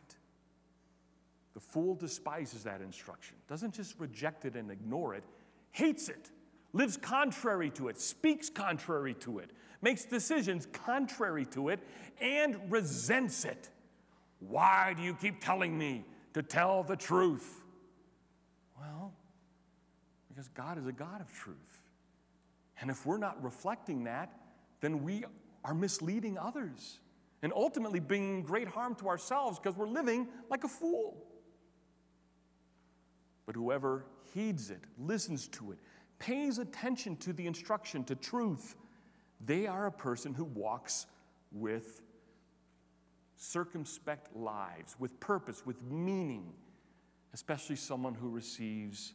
The 1.54 1.60
fool 1.60 1.96
despises 1.96 2.64
that 2.64 2.82
instruction, 2.82 3.36
doesn't 3.50 3.74
just 3.74 4.00
reject 4.00 4.46
it 4.46 4.56
and 4.56 4.72
ignore 4.72 5.16
it, 5.16 5.24
hates 5.72 6.08
it, 6.08 6.32
lives 6.72 6.96
contrary 6.96 7.70
to 7.72 7.90
it, 7.90 8.00
speaks 8.00 8.50
contrary 8.50 9.14
to 9.16 9.40
it, 9.40 9.52
makes 9.82 10.06
decisions 10.06 10.68
contrary 10.72 11.46
to 11.48 11.70
it, 11.70 11.82
and 12.22 12.58
resents 12.70 13.44
it. 13.44 13.70
Why 14.40 14.94
do 14.96 15.04
you 15.04 15.14
keep 15.14 15.44
telling 15.44 15.78
me 15.78 16.06
to 16.34 16.42
tell 16.42 16.84
the 16.84 16.96
truth? 16.96 17.64
Well, 18.80 19.14
Because 20.30 20.48
God 20.50 20.78
is 20.78 20.88
a 20.88 20.94
God 20.94 21.20
of 21.20 21.32
truth. 21.34 21.81
And 22.82 22.90
if 22.90 23.06
we're 23.06 23.18
not 23.18 23.42
reflecting 23.44 24.04
that, 24.06 24.32
then 24.82 25.04
we 25.04 25.24
are 25.64 25.74
misleading 25.74 26.38
others 26.38 27.00
and 27.44 27.54
ultimately 27.54 28.00
bringing 28.00 28.42
great 28.44 28.68
harm 28.68 28.96
to 28.96 29.08
ourselves 29.08 29.60
because 29.60 29.78
we're 29.78 29.88
living 29.88 30.28
like 30.50 30.64
a 30.64 30.68
fool. 30.68 31.26
But 33.46 33.56
whoever 33.56 34.06
heeds 34.34 34.72
it, 34.72 34.82
listens 34.98 35.48
to 35.50 35.72
it, 35.72 35.80
pays 36.20 36.58
attention 36.58 37.16
to 37.18 37.34
the 37.34 37.48
instruction, 37.48 38.04
to 38.06 38.16
truth, 38.16 38.76
they 39.44 39.68
are 39.68 39.88
a 39.88 39.92
person 39.92 40.34
who 40.34 40.46
walks 40.46 41.08
with 41.52 42.02
circumspect 43.36 44.36
lives, 44.36 44.96
with 45.00 45.20
purpose, 45.20 45.66
with 45.66 45.82
meaning, 45.82 46.54
especially 47.34 47.76
someone 47.76 48.14
who 48.14 48.30
receives 48.30 49.14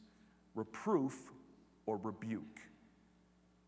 reproof 0.54 1.30
or 1.86 1.96
rebuke, 1.96 2.60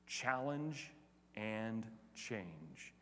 challenge 0.09 0.91
and 1.37 1.85
change. 2.15 2.95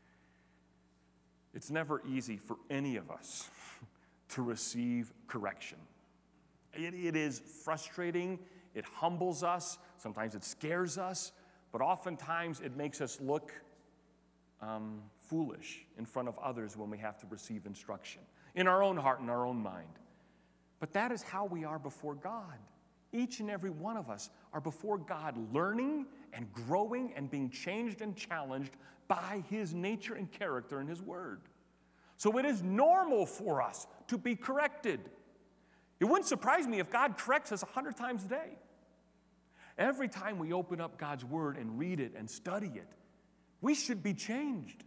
It's 1.54 1.70
never 1.70 2.02
easy 2.06 2.36
for 2.36 2.56
any 2.68 2.96
of 2.96 3.10
us 3.10 3.48
to 4.30 4.42
receive 4.42 5.12
correction. 5.26 5.78
It, 6.74 6.92
it 6.92 7.16
is 7.16 7.40
frustrating, 7.64 8.38
it 8.74 8.84
humbles 8.84 9.42
us, 9.42 9.78
sometimes 9.96 10.34
it 10.34 10.44
scares 10.44 10.98
us, 10.98 11.32
but 11.72 11.80
oftentimes 11.80 12.60
it 12.60 12.76
makes 12.76 13.00
us 13.00 13.18
look 13.20 13.52
um, 14.60 15.00
foolish 15.28 15.86
in 15.98 16.04
front 16.04 16.28
of 16.28 16.38
others 16.38 16.76
when 16.76 16.90
we 16.90 16.98
have 16.98 17.18
to 17.18 17.26
receive 17.30 17.64
instruction, 17.66 18.20
in 18.54 18.66
our 18.66 18.82
own 18.82 18.96
heart 18.96 19.20
and 19.20 19.30
our 19.30 19.46
own 19.46 19.62
mind. 19.62 19.98
But 20.78 20.92
that 20.92 21.12
is 21.12 21.22
how 21.22 21.46
we 21.46 21.64
are 21.64 21.78
before 21.78 22.14
God. 22.14 22.58
Each 23.12 23.40
and 23.40 23.50
every 23.50 23.70
one 23.70 23.96
of 23.96 24.10
us 24.10 24.28
are 24.52 24.60
before 24.60 24.98
God, 24.98 25.36
learning 25.54 26.06
and 26.32 26.52
growing 26.52 27.12
and 27.14 27.30
being 27.30 27.50
changed 27.50 28.00
and 28.00 28.16
challenged 28.16 28.72
by 29.08 29.42
His 29.48 29.74
nature 29.74 30.14
and 30.14 30.30
character 30.30 30.80
and 30.80 30.88
His 30.88 31.02
Word. 31.02 31.40
So 32.16 32.38
it 32.38 32.44
is 32.44 32.62
normal 32.62 33.26
for 33.26 33.62
us 33.62 33.86
to 34.08 34.18
be 34.18 34.36
corrected. 34.36 35.00
It 36.00 36.04
wouldn't 36.04 36.26
surprise 36.26 36.66
me 36.66 36.78
if 36.78 36.90
God 36.90 37.18
corrects 37.18 37.52
us 37.52 37.62
a 37.62 37.66
hundred 37.66 37.96
times 37.96 38.24
a 38.24 38.28
day. 38.28 38.58
Every 39.78 40.08
time 40.08 40.38
we 40.38 40.52
open 40.52 40.80
up 40.80 40.98
God's 40.98 41.24
Word 41.24 41.56
and 41.56 41.78
read 41.78 42.00
it 42.00 42.14
and 42.16 42.28
study 42.28 42.70
it, 42.74 42.88
we 43.60 43.74
should 43.74 44.02
be 44.02 44.14
changed. 44.14 44.84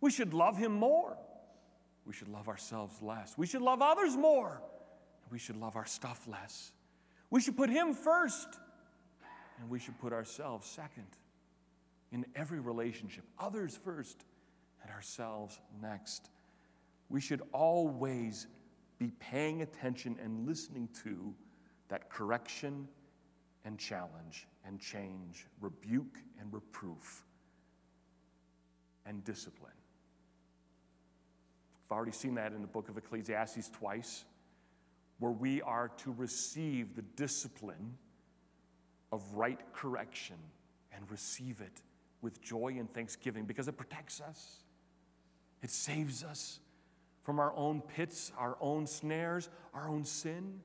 We 0.00 0.10
should 0.10 0.34
love 0.34 0.56
Him 0.58 0.72
more. 0.72 1.16
We 2.04 2.12
should 2.12 2.28
love 2.28 2.48
ourselves 2.48 3.00
less. 3.02 3.36
We 3.36 3.46
should 3.46 3.62
love 3.62 3.82
others 3.82 4.16
more. 4.16 4.62
We 5.30 5.38
should 5.38 5.56
love 5.56 5.76
our 5.76 5.86
stuff 5.86 6.26
less. 6.28 6.72
We 7.30 7.40
should 7.40 7.56
put 7.56 7.70
Him 7.70 7.94
first, 7.94 8.46
and 9.60 9.70
we 9.70 9.78
should 9.78 9.98
put 9.98 10.12
ourselves 10.12 10.66
second 10.66 11.06
in 12.12 12.24
every 12.34 12.60
relationship, 12.60 13.24
others 13.38 13.76
first, 13.76 14.24
and 14.82 14.90
ourselves 14.90 15.58
next. 15.82 16.30
We 17.08 17.20
should 17.20 17.42
always 17.52 18.46
be 18.98 19.10
paying 19.18 19.62
attention 19.62 20.16
and 20.22 20.46
listening 20.46 20.88
to 21.04 21.34
that 21.88 22.10
correction 22.10 22.88
and 23.64 23.78
challenge 23.78 24.46
and 24.64 24.80
change, 24.80 25.46
rebuke 25.60 26.18
and 26.40 26.52
reproof, 26.52 27.24
and 29.04 29.22
discipline. 29.24 29.72
I've 31.84 31.96
already 31.96 32.12
seen 32.12 32.34
that 32.34 32.52
in 32.52 32.62
the 32.62 32.68
book 32.68 32.88
of 32.88 32.96
Ecclesiastes 32.96 33.68
twice, 33.68 34.24
where 35.18 35.32
we 35.32 35.62
are 35.62 35.88
to 35.98 36.12
receive 36.12 36.96
the 36.96 37.02
discipline 37.02 37.94
of 39.12 39.22
right 39.34 39.60
correction 39.72 40.36
and 40.92 41.10
receive 41.10 41.60
it 41.60 41.82
with 42.22 42.40
joy 42.40 42.76
and 42.78 42.92
thanksgiving 42.92 43.44
because 43.44 43.68
it 43.68 43.76
protects 43.76 44.20
us, 44.20 44.64
it 45.62 45.70
saves 45.70 46.24
us 46.24 46.60
from 47.22 47.40
our 47.40 47.54
own 47.54 47.80
pits, 47.80 48.32
our 48.38 48.56
own 48.60 48.86
snares, 48.86 49.48
our 49.74 49.88
own 49.88 50.04
sin. 50.04 50.60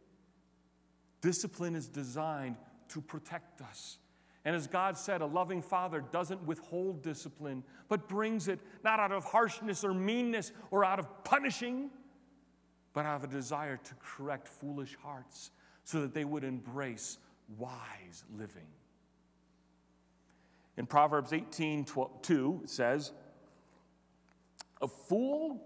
Discipline 1.21 1.75
is 1.75 1.87
designed 1.87 2.55
to 2.89 3.01
protect 3.01 3.61
us. 3.61 3.97
And 4.43 4.55
as 4.55 4.67
God 4.67 4.97
said, 4.97 5.21
a 5.21 5.25
loving 5.25 5.61
father 5.61 6.03
doesn't 6.11 6.43
withhold 6.45 7.03
discipline, 7.03 7.63
but 7.89 8.09
brings 8.09 8.47
it 8.47 8.59
not 8.83 8.99
out 8.99 9.11
of 9.11 9.23
harshness 9.23 9.83
or 9.83 9.93
meanness 9.93 10.51
or 10.71 10.83
out 10.83 10.99
of 10.99 11.23
punishing, 11.23 11.91
but 12.93 13.05
out 13.05 13.17
of 13.17 13.23
a 13.23 13.33
desire 13.33 13.77
to 13.77 13.93
correct 13.99 14.47
foolish 14.47 14.97
hearts 15.01 15.51
so 15.83 16.01
that 16.01 16.13
they 16.13 16.25
would 16.25 16.43
embrace 16.43 17.17
wise 17.57 18.23
living. 18.37 18.67
In 20.77 20.85
Proverbs 20.85 21.33
18 21.33 21.85
2, 22.21 22.61
it 22.63 22.69
says, 22.69 23.11
A 24.81 24.87
fool 24.87 25.61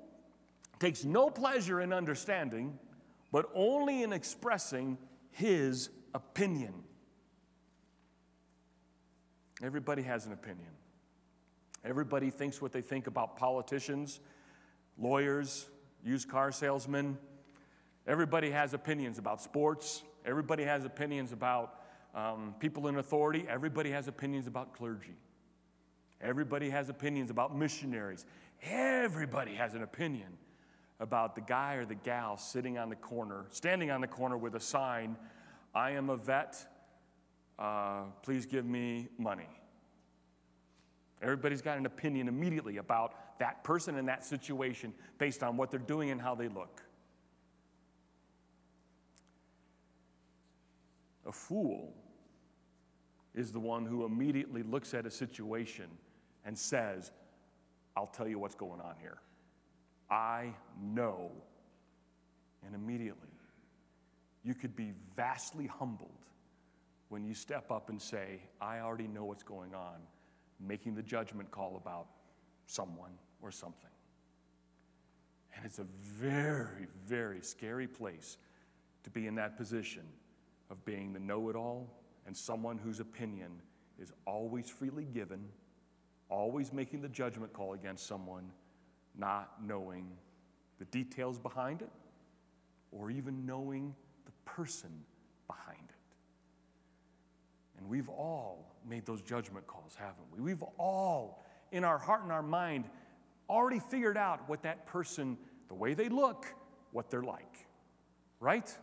takes 0.80 1.04
no 1.04 1.30
pleasure 1.30 1.82
in 1.82 1.94
understanding, 1.94 2.78
but 3.32 3.50
only 3.54 4.04
in 4.04 4.14
expressing 4.14 4.98
his 5.32 5.90
opinion. 6.14 6.74
Everybody 9.64 10.02
has 10.02 10.26
an 10.26 10.34
opinion. 10.34 10.68
Everybody 11.84 12.30
thinks 12.30 12.62
what 12.62 12.72
they 12.72 12.82
think 12.82 13.08
about 13.08 13.38
politicians, 13.38 14.20
lawyers, 14.98 15.68
used 16.04 16.30
car 16.30 16.52
salesmen. 16.52 17.18
Everybody 18.08 18.52
has 18.52 18.74
opinions 18.74 19.18
about 19.18 19.42
sports. 19.42 20.04
Everybody 20.26 20.64
has 20.64 20.86
opinions 20.86 21.32
about 21.32 21.82
um, 22.14 22.56
people 22.60 22.88
in 22.88 22.98
authority. 22.98 23.46
Everybody 23.48 23.92
has 23.92 24.08
opinions 24.08 24.48
about 24.48 24.74
clergy. 24.74 25.16
Everybody 26.22 26.70
has 26.70 26.90
opinions 26.90 27.30
about 27.30 27.56
missionaries. 27.56 28.26
Everybody 28.64 29.54
has 29.54 29.74
an 29.76 29.84
opinion 29.84 30.38
about 31.00 31.36
the 31.36 31.42
guy 31.42 31.76
or 31.76 31.86
the 31.86 31.96
gal 31.96 32.38
sitting 32.38 32.78
on 32.78 32.90
the 32.90 32.96
corner, 32.96 33.46
standing 33.50 33.92
on 33.92 34.02
the 34.02 34.08
corner 34.08 34.38
with 34.38 34.56
a 34.56 34.60
sign, 34.60 35.18
I 35.74 35.92
am 35.92 36.10
a 36.10 36.16
vet, 36.16 36.66
uh, 37.60 38.04
please 38.24 38.46
give 38.46 38.66
me 38.66 39.10
money. 39.18 39.50
Everybody's 41.22 41.62
got 41.62 41.78
an 41.78 41.86
opinion 41.86 42.28
immediately 42.28 42.78
about 42.78 43.40
that 43.40 43.64
person 43.64 43.98
and 43.98 44.08
that 44.08 44.24
situation 44.24 44.94
based 45.18 45.44
on 45.44 45.58
what 45.58 45.70
they're 45.70 45.80
doing 45.80 46.12
and 46.12 46.22
how 46.22 46.34
they 46.34 46.48
look. 46.48 46.85
A 51.26 51.32
fool 51.32 51.94
is 53.34 53.52
the 53.52 53.60
one 53.60 53.86
who 53.86 54.06
immediately 54.06 54.64
looks 54.64 54.94
at 54.94 55.06
a 55.06 55.12
situation 55.12 55.88
and 56.46 56.58
says, 56.58 57.12
I'll 57.98 58.08
tell 58.08 58.28
you 58.28 58.40
what's 58.40 58.56
going 58.56 58.80
on 58.80 58.96
here. 59.02 59.18
I 60.10 60.54
know. 60.82 61.32
And 62.66 62.76
immediately, 62.76 63.30
you 64.44 64.54
could 64.54 64.76
be 64.76 64.94
vastly 65.16 65.68
humbled 65.68 66.10
when 67.10 67.26
you 67.26 67.34
step 67.34 67.72
up 67.72 67.90
and 67.90 68.02
say, 68.02 68.42
I 68.62 68.80
already 68.80 69.08
know 69.08 69.26
what's 69.26 69.44
going 69.44 69.74
on, 69.74 70.02
making 70.60 70.96
the 70.96 71.04
judgment 71.04 71.52
call 71.52 71.78
about 71.78 72.08
someone 72.68 73.12
or 73.42 73.52
something. 73.52 73.90
And 75.56 75.66
it's 75.66 75.80
a 75.80 75.86
very, 76.20 76.88
very 77.06 77.42
scary 77.42 77.88
place 77.88 78.38
to 79.04 79.10
be 79.10 79.28
in 79.28 79.36
that 79.36 79.58
position 79.58 80.04
of 80.70 80.84
being 80.86 81.14
the 81.14 81.20
know 81.20 81.50
it 81.50 81.56
all 81.56 81.88
and 82.26 82.36
someone 82.36 82.78
whose 82.78 83.00
opinion 83.00 83.52
is 84.00 84.12
always 84.26 84.70
freely 84.70 85.06
given, 85.06 85.44
always 86.30 86.74
making 86.74 87.02
the 87.02 87.10
judgment 87.10 87.54
call 87.54 87.74
against 87.74 88.08
someone 88.08 88.52
not 89.18 89.54
knowing 89.66 90.08
the 90.80 90.86
details 90.86 91.40
behind 91.40 91.82
it 91.82 91.90
or 92.92 93.12
even 93.12 93.46
knowing 93.46 93.94
the 94.26 94.32
person 94.44 94.90
behind 95.48 95.80
it. 95.90 95.96
And 97.78 97.88
we've 97.88 98.10
all 98.10 98.76
made 98.88 99.06
those 99.06 99.22
judgment 99.22 99.68
calls, 99.68 99.96
haven't 99.96 100.26
we? 100.32 100.42
We've 100.42 100.64
all, 100.78 101.44
in 101.72 101.84
our 101.84 101.98
heart 101.98 102.24
and 102.24 102.32
our 102.32 102.44
mind, 102.44 102.86
already 103.50 103.80
figured 103.80 104.18
out 104.18 104.48
what 104.48 104.64
that 104.64 104.86
person, 104.86 105.38
the 105.68 105.74
way 105.74 105.94
they 105.94 106.10
look, 106.10 106.46
what 106.92 107.10
they're 107.10 107.24
like. 107.24 107.68
Right? 108.40 108.76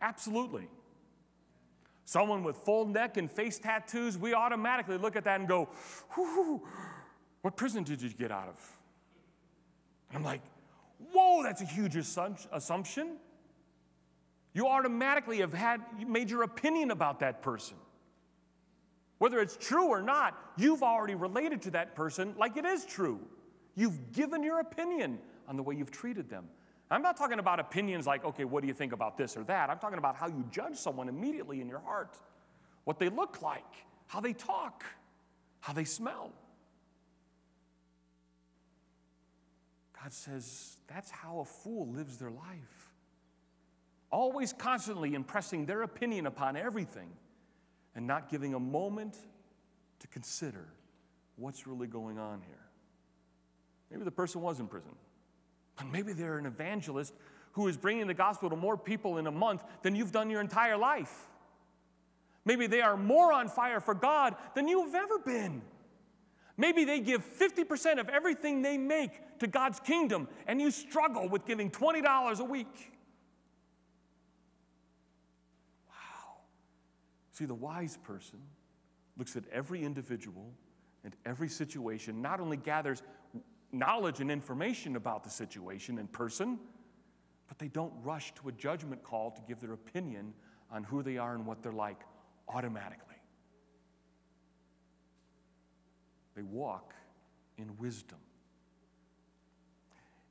Absolutely. 0.00 0.68
Someone 2.04 2.42
with 2.44 2.56
full 2.56 2.86
neck 2.86 3.16
and 3.16 3.30
face 3.30 3.58
tattoos, 3.58 4.18
we 4.18 4.34
automatically 4.34 4.98
look 4.98 5.16
at 5.16 5.24
that 5.24 5.40
and 5.40 5.48
go, 5.48 5.68
what 7.42 7.56
prison 7.56 7.84
did 7.84 8.02
you 8.02 8.08
get 8.10 8.30
out 8.30 8.48
of? 8.48 8.78
I'm 10.14 10.24
like, 10.24 10.42
whoa, 11.12 11.42
that's 11.42 11.62
a 11.62 11.64
huge 11.64 11.96
assumption. 11.96 13.16
You 14.52 14.68
automatically 14.68 15.38
have 15.38 15.54
had 15.54 15.80
made 16.06 16.28
your 16.28 16.42
opinion 16.42 16.90
about 16.90 17.20
that 17.20 17.40
person. 17.40 17.76
Whether 19.18 19.40
it's 19.40 19.56
true 19.56 19.86
or 19.86 20.02
not, 20.02 20.36
you've 20.56 20.82
already 20.82 21.14
related 21.14 21.62
to 21.62 21.70
that 21.70 21.94
person 21.94 22.34
like 22.36 22.56
it 22.56 22.64
is 22.64 22.84
true. 22.84 23.20
You've 23.76 24.12
given 24.12 24.42
your 24.42 24.60
opinion 24.60 25.18
on 25.48 25.56
the 25.56 25.62
way 25.62 25.76
you've 25.76 25.90
treated 25.90 26.28
them. 26.28 26.48
I'm 26.92 27.02
not 27.02 27.16
talking 27.16 27.38
about 27.38 27.58
opinions 27.58 28.06
like, 28.06 28.24
okay, 28.24 28.44
what 28.44 28.60
do 28.60 28.68
you 28.68 28.74
think 28.74 28.92
about 28.92 29.16
this 29.16 29.36
or 29.36 29.44
that? 29.44 29.70
I'm 29.70 29.78
talking 29.78 29.98
about 29.98 30.14
how 30.14 30.26
you 30.26 30.44
judge 30.50 30.76
someone 30.76 31.08
immediately 31.08 31.60
in 31.60 31.68
your 31.68 31.80
heart. 31.80 32.18
what 32.84 32.98
they 32.98 33.08
look 33.08 33.42
like, 33.42 33.64
how 34.08 34.20
they 34.20 34.32
talk, 34.32 34.84
how 35.60 35.72
they 35.72 35.84
smell. 35.84 36.32
God 40.02 40.12
says 40.12 40.78
that's 40.88 41.10
how 41.10 41.38
a 41.40 41.44
fool 41.44 41.88
lives 41.88 42.18
their 42.18 42.30
life. 42.30 42.90
Always 44.10 44.52
constantly 44.52 45.14
impressing 45.14 45.64
their 45.64 45.82
opinion 45.82 46.26
upon 46.26 46.56
everything 46.56 47.10
and 47.94 48.06
not 48.06 48.28
giving 48.28 48.54
a 48.54 48.60
moment 48.60 49.16
to 50.00 50.08
consider 50.08 50.66
what's 51.36 51.66
really 51.66 51.86
going 51.86 52.18
on 52.18 52.42
here. 52.42 52.66
Maybe 53.90 54.04
the 54.04 54.10
person 54.10 54.40
was 54.40 54.58
in 54.58 54.66
prison, 54.66 54.92
but 55.76 55.86
maybe 55.86 56.12
they're 56.12 56.38
an 56.38 56.46
evangelist 56.46 57.14
who 57.52 57.68
is 57.68 57.76
bringing 57.76 58.06
the 58.06 58.14
gospel 58.14 58.50
to 58.50 58.56
more 58.56 58.76
people 58.76 59.18
in 59.18 59.26
a 59.26 59.30
month 59.30 59.62
than 59.82 59.94
you've 59.94 60.12
done 60.12 60.30
your 60.30 60.40
entire 60.40 60.76
life. 60.76 61.28
Maybe 62.44 62.66
they 62.66 62.80
are 62.80 62.96
more 62.96 63.32
on 63.32 63.48
fire 63.48 63.80
for 63.80 63.94
God 63.94 64.34
than 64.54 64.68
you've 64.68 64.94
ever 64.94 65.18
been. 65.18 65.62
Maybe 66.56 66.84
they 66.84 67.00
give 67.00 67.24
50% 67.24 67.98
of 67.98 68.08
everything 68.08 68.62
they 68.62 68.76
make 68.76 69.38
to 69.38 69.46
God's 69.46 69.80
kingdom, 69.80 70.28
and 70.46 70.60
you 70.60 70.70
struggle 70.70 71.28
with 71.28 71.46
giving 71.46 71.70
$20 71.70 72.40
a 72.40 72.44
week. 72.44 72.92
Wow. 75.88 76.36
See, 77.32 77.44
the 77.44 77.54
wise 77.54 77.96
person 78.02 78.40
looks 79.16 79.36
at 79.36 79.44
every 79.52 79.82
individual 79.82 80.52
and 81.04 81.14
every 81.24 81.48
situation, 81.48 82.22
not 82.22 82.40
only 82.40 82.56
gathers 82.56 83.02
knowledge 83.72 84.20
and 84.20 84.30
information 84.30 84.96
about 84.96 85.24
the 85.24 85.30
situation 85.30 85.98
and 85.98 86.10
person, 86.12 86.58
but 87.48 87.58
they 87.58 87.68
don't 87.68 87.92
rush 88.02 88.32
to 88.34 88.48
a 88.48 88.52
judgment 88.52 89.02
call 89.02 89.30
to 89.30 89.40
give 89.48 89.60
their 89.60 89.72
opinion 89.72 90.34
on 90.70 90.84
who 90.84 91.02
they 91.02 91.18
are 91.18 91.34
and 91.34 91.46
what 91.46 91.62
they're 91.62 91.72
like 91.72 92.00
automatically. 92.48 93.16
They 96.34 96.42
walk 96.42 96.94
in 97.58 97.76
wisdom. 97.78 98.18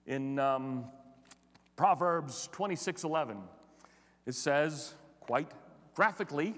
In 0.08 0.40
um, 0.40 0.86
Proverbs 1.76 2.50
26 2.52 3.04
11, 3.04 3.38
it 4.26 4.34
says, 4.34 4.96
quite 5.20 5.52
graphically, 5.96 6.56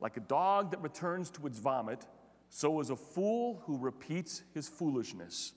like 0.00 0.16
a 0.16 0.20
dog 0.20 0.72
that 0.72 0.82
returns 0.82 1.30
to 1.30 1.46
its 1.46 1.58
vomit, 1.58 2.06
so 2.48 2.80
is 2.80 2.90
a 2.90 2.96
fool 2.96 3.62
who 3.66 3.78
repeats 3.78 4.42
his 4.52 4.68
foolishness. 4.68 5.52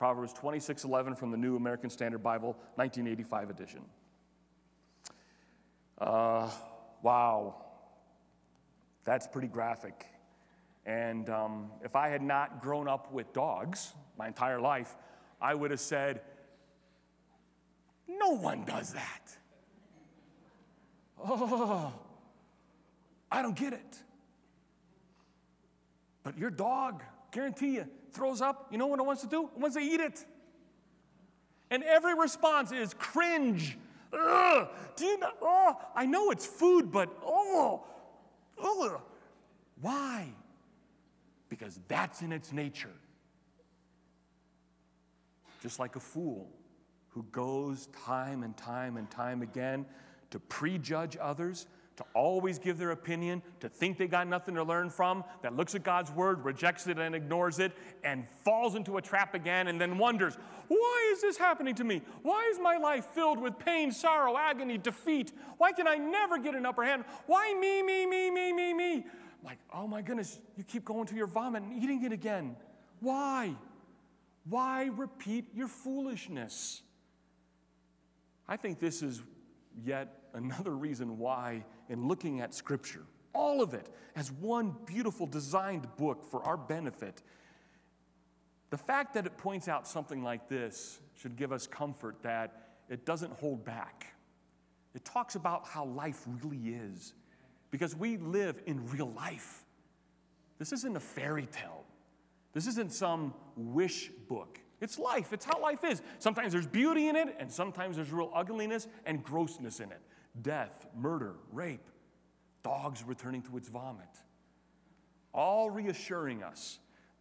Proverbs 0.00 0.32
26 0.32 0.84
11 0.84 1.14
from 1.14 1.30
the 1.30 1.36
New 1.36 1.56
American 1.56 1.90
Standard 1.90 2.22
Bible, 2.22 2.56
1985 2.76 3.50
edition. 3.50 3.80
Uh, 5.98 6.48
wow, 7.02 7.54
that's 9.04 9.26
pretty 9.26 9.46
graphic. 9.46 10.06
And 10.86 11.28
um, 11.28 11.70
if 11.84 11.96
I 11.96 12.08
had 12.08 12.22
not 12.22 12.62
grown 12.62 12.88
up 12.88 13.12
with 13.12 13.30
dogs 13.34 13.92
my 14.18 14.26
entire 14.26 14.58
life, 14.58 14.96
I 15.38 15.54
would 15.54 15.70
have 15.70 15.80
said, 15.80 16.22
No 18.08 18.30
one 18.30 18.64
does 18.64 18.94
that. 18.94 19.36
Oh, 21.22 21.92
I 23.30 23.42
don't 23.42 23.54
get 23.54 23.74
it. 23.74 23.98
But 26.22 26.38
your 26.38 26.48
dog, 26.48 27.02
guarantee 27.30 27.74
you, 27.76 27.86
throws 28.12 28.40
up, 28.40 28.68
you 28.70 28.78
know 28.78 28.86
what 28.86 28.98
it 28.98 29.06
wants 29.06 29.22
to 29.22 29.28
do? 29.28 29.44
It 29.44 29.58
wants 29.58 29.76
to 29.76 29.82
eat 29.82 30.00
it. 30.00 30.24
And 31.70 31.84
every 31.84 32.14
response 32.14 32.72
is 32.72 32.94
cringe. 32.94 33.78
Ugh, 34.12 34.68
do 34.96 35.04
you 35.04 35.18
know? 35.18 35.30
Oh, 35.40 35.76
I 35.94 36.06
know 36.06 36.30
it's 36.30 36.44
food, 36.44 36.90
but 36.90 37.08
oh, 37.24 37.84
ugh. 38.62 39.00
Why? 39.80 40.26
Because 41.48 41.78
that's 41.88 42.22
in 42.22 42.32
its 42.32 42.52
nature. 42.52 42.94
Just 45.62 45.78
like 45.78 45.96
a 45.96 46.00
fool 46.00 46.50
who 47.10 47.24
goes 47.30 47.88
time 48.04 48.42
and 48.42 48.56
time 48.56 48.96
and 48.96 49.10
time 49.10 49.42
again 49.42 49.86
to 50.30 50.40
prejudge 50.40 51.16
others, 51.20 51.66
to 52.00 52.06
always 52.14 52.58
give 52.58 52.78
their 52.78 52.92
opinion, 52.92 53.42
to 53.60 53.68
think 53.68 53.98
they 53.98 54.08
got 54.08 54.26
nothing 54.26 54.54
to 54.54 54.64
learn 54.64 54.88
from, 54.88 55.22
that 55.42 55.54
looks 55.54 55.74
at 55.74 55.82
God's 55.82 56.10
word, 56.10 56.42
rejects 56.42 56.86
it 56.86 56.98
and 56.98 57.14
ignores 57.14 57.58
it, 57.58 57.72
and 58.04 58.26
falls 58.42 58.74
into 58.74 58.96
a 58.96 59.02
trap 59.02 59.34
again, 59.34 59.68
and 59.68 59.78
then 59.78 59.98
wonders, 59.98 60.38
why 60.68 61.10
is 61.12 61.20
this 61.20 61.36
happening 61.36 61.74
to 61.74 61.84
me? 61.84 62.00
Why 62.22 62.48
is 62.50 62.58
my 62.58 62.78
life 62.78 63.04
filled 63.14 63.38
with 63.38 63.58
pain, 63.58 63.92
sorrow, 63.92 64.38
agony, 64.38 64.78
defeat? 64.78 65.32
Why 65.58 65.72
can 65.72 65.86
I 65.86 65.96
never 65.96 66.38
get 66.38 66.54
an 66.54 66.64
upper 66.64 66.84
hand? 66.84 67.04
Why 67.26 67.52
me, 67.60 67.82
me, 67.82 68.06
me, 68.06 68.30
me, 68.30 68.50
me, 68.54 68.72
me? 68.72 69.04
Like, 69.44 69.58
oh 69.74 69.86
my 69.86 70.00
goodness, 70.00 70.38
you 70.56 70.64
keep 70.64 70.86
going 70.86 71.06
to 71.06 71.14
your 71.14 71.26
vomit 71.26 71.64
and 71.64 71.82
eating 71.82 72.02
it 72.02 72.12
again. 72.12 72.56
Why? 73.00 73.54
Why 74.48 74.84
repeat 74.96 75.48
your 75.54 75.68
foolishness? 75.68 76.80
I 78.48 78.56
think 78.56 78.78
this 78.78 79.02
is 79.02 79.20
yet 79.84 80.19
another 80.34 80.72
reason 80.72 81.18
why, 81.18 81.64
in 81.88 82.08
looking 82.08 82.40
at 82.40 82.54
Scripture, 82.54 83.04
all 83.32 83.62
of 83.62 83.74
it 83.74 83.88
as 84.16 84.32
one 84.32 84.74
beautiful 84.86 85.26
designed 85.26 85.86
book 85.96 86.24
for 86.24 86.42
our 86.42 86.56
benefit, 86.56 87.22
the 88.70 88.78
fact 88.78 89.14
that 89.14 89.26
it 89.26 89.36
points 89.36 89.68
out 89.68 89.86
something 89.86 90.22
like 90.22 90.48
this 90.48 91.00
should 91.20 91.36
give 91.36 91.52
us 91.52 91.66
comfort 91.66 92.16
that 92.22 92.68
it 92.88 93.04
doesn't 93.04 93.32
hold 93.32 93.64
back. 93.64 94.14
It 94.94 95.04
talks 95.04 95.34
about 95.34 95.66
how 95.66 95.84
life 95.84 96.24
really 96.42 96.74
is 96.74 97.14
because 97.70 97.94
we 97.94 98.16
live 98.16 98.60
in 98.66 98.88
real 98.90 99.10
life. 99.10 99.64
This 100.58 100.72
isn't 100.72 100.96
a 100.96 101.00
fairy 101.00 101.46
tale, 101.46 101.84
this 102.52 102.66
isn't 102.66 102.92
some 102.92 103.34
wish 103.56 104.10
book. 104.28 104.60
It's 104.80 104.98
life, 104.98 105.34
it's 105.34 105.44
how 105.44 105.60
life 105.60 105.84
is. 105.84 106.00
Sometimes 106.18 106.52
there's 106.52 106.66
beauty 106.66 107.08
in 107.08 107.16
it, 107.16 107.36
and 107.38 107.52
sometimes 107.52 107.96
there's 107.96 108.12
real 108.12 108.30
ugliness 108.34 108.88
and 109.04 109.22
grossness 109.22 109.78
in 109.78 109.92
it 109.92 110.00
death, 110.42 110.86
murder, 110.96 111.34
rape, 111.52 111.86
dogs 112.62 113.02
returning 113.04 113.42
to 113.42 113.56
its 113.56 113.68
vomit. 113.68 114.08
All 115.32 115.70
reassuring 115.70 116.42
us 116.42 116.78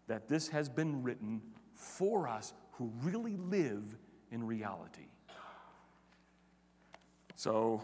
that 0.08 0.28
this 0.28 0.48
has 0.50 0.69
been 0.69 1.04
written 1.04 1.41
for 1.74 2.28
us 2.28 2.54
who 2.74 2.91
really 3.02 3.38
live 3.38 3.95
in 4.32 4.45
reality. 4.45 5.08
So, 7.36 7.84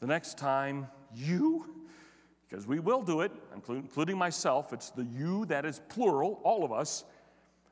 the 0.00 0.06
next 0.06 0.38
time 0.38 0.88
you, 1.14 1.66
because 2.48 2.66
we 2.66 2.78
will 2.78 3.02
do 3.02 3.20
it, 3.20 3.32
including 3.54 4.16
myself, 4.16 4.72
it's 4.72 4.90
the 4.90 5.04
you 5.04 5.44
that 5.46 5.64
is 5.64 5.80
plural, 5.88 6.40
all 6.42 6.64
of 6.64 6.72
us, 6.72 7.04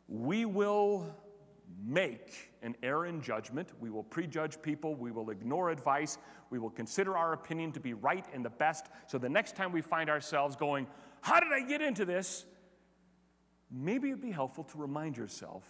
we 0.09 0.45
will 0.45 1.13
make 1.85 2.53
an 2.62 2.75
error 2.83 3.07
in 3.07 3.21
judgment. 3.21 3.69
We 3.81 3.91
will 3.91 4.03
prejudge 4.03 4.61
people. 4.62 4.95
We 4.95 5.12
will 5.12 5.31
ignore 5.31 5.71
advice. 5.71 6.19
We 6.51 6.59
will 6.59 6.71
consider 6.71 7.17
our 7.17 7.33
opinion 7.33 7.73
to 7.73 7.81
be 7.81 7.93
right 7.93 8.25
and 8.33 8.45
the 8.45 8.51
best. 8.51 8.87
So 9.07 9.19
the 9.19 9.29
next 9.29 9.57
time 9.57 9.73
we 9.73 9.83
find 9.83 10.09
ourselves 10.09 10.57
going, 10.57 10.87
How 11.21 11.41
did 11.41 11.53
I 11.53 11.61
get 11.61 11.83
into 11.83 12.05
this? 12.05 12.47
Maybe 13.71 14.09
it'd 14.09 14.23
be 14.23 14.31
helpful 14.31 14.65
to 14.65 14.79
remind 14.79 15.17
yourself 15.17 15.65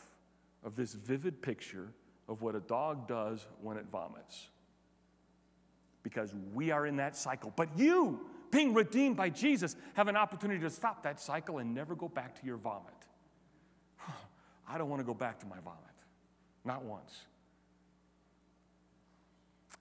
of 0.62 0.76
this 0.76 0.92
vivid 0.92 1.40
picture 1.42 1.92
of 2.28 2.42
what 2.42 2.54
a 2.54 2.60
dog 2.60 3.08
does 3.08 3.46
when 3.62 3.76
it 3.76 3.86
vomits. 3.90 4.48
Because 6.02 6.34
we 6.52 6.70
are 6.70 6.86
in 6.86 6.96
that 6.96 7.16
cycle. 7.16 7.52
But 7.56 7.76
you, 7.76 8.20
being 8.50 8.74
redeemed 8.74 9.16
by 9.16 9.30
Jesus, 9.30 9.76
have 9.94 10.08
an 10.08 10.16
opportunity 10.16 10.60
to 10.60 10.70
stop 10.70 11.02
that 11.04 11.20
cycle 11.20 11.58
and 11.58 11.74
never 11.74 11.94
go 11.94 12.08
back 12.08 12.38
to 12.40 12.46
your 12.46 12.56
vomit. 12.58 12.94
I 14.68 14.78
don't 14.78 14.88
want 14.88 15.00
to 15.00 15.06
go 15.06 15.14
back 15.14 15.40
to 15.40 15.46
my 15.46 15.58
vomit. 15.64 15.95
Not 16.66 16.84
once. 16.84 17.24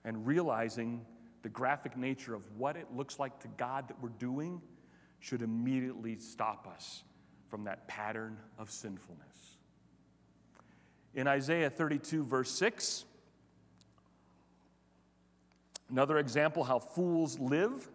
And 0.04 0.24
realizing 0.26 1.04
the 1.42 1.48
graphic 1.48 1.96
nature 1.96 2.34
of 2.34 2.42
what 2.56 2.76
it 2.76 2.86
looks 2.94 3.18
like 3.18 3.40
to 3.40 3.48
God 3.56 3.88
that 3.88 4.00
we're 4.00 4.08
doing 4.10 4.62
should 5.18 5.42
immediately 5.42 6.16
stop 6.16 6.68
us 6.72 7.02
from 7.48 7.64
that 7.64 7.88
pattern 7.88 8.38
of 8.58 8.70
sinfulness. 8.70 9.56
In 11.14 11.26
Isaiah 11.26 11.70
32, 11.70 12.24
verse 12.24 12.50
6, 12.52 13.04
another 15.90 16.18
example 16.18 16.62
how 16.62 16.78
fools 16.78 17.38
live. 17.38 17.88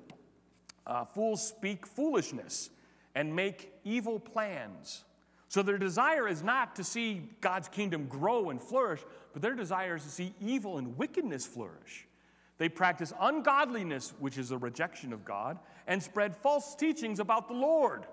Uh, 0.86 1.06
fools 1.06 1.48
speak 1.48 1.86
foolishness 1.86 2.72
and 3.16 3.36
make 3.36 3.72
evil 3.84 4.20
plans. 4.20 5.04
So 5.52 5.62
their 5.62 5.78
desire 5.78 6.30
is 6.30 6.42
not 6.42 6.78
to 6.78 6.84
see 6.86 7.24
God's 7.42 7.68
kingdom 7.68 8.06
grow 8.06 8.52
and 8.52 8.62
flourish, 8.62 9.02
but 9.34 9.42
their 9.42 9.54
desire 9.54 9.98
is 9.98 10.04
to 10.04 10.10
see 10.10 10.34
evil 10.40 10.78
and 10.78 10.98
wickedness 10.98 11.46
flourish. 11.46 12.08
They 12.58 12.70
practice 12.70 13.12
ungodliness, 13.20 14.14
which 14.20 14.38
is 14.38 14.52
a 14.52 14.58
rejection 14.58 15.12
of 15.12 15.26
God, 15.26 15.60
and 15.88 16.02
spread 16.02 16.38
false 16.38 16.74
teachings 16.74 17.20
about 17.20 17.50
the 17.50 17.54
Lord. 17.54 18.06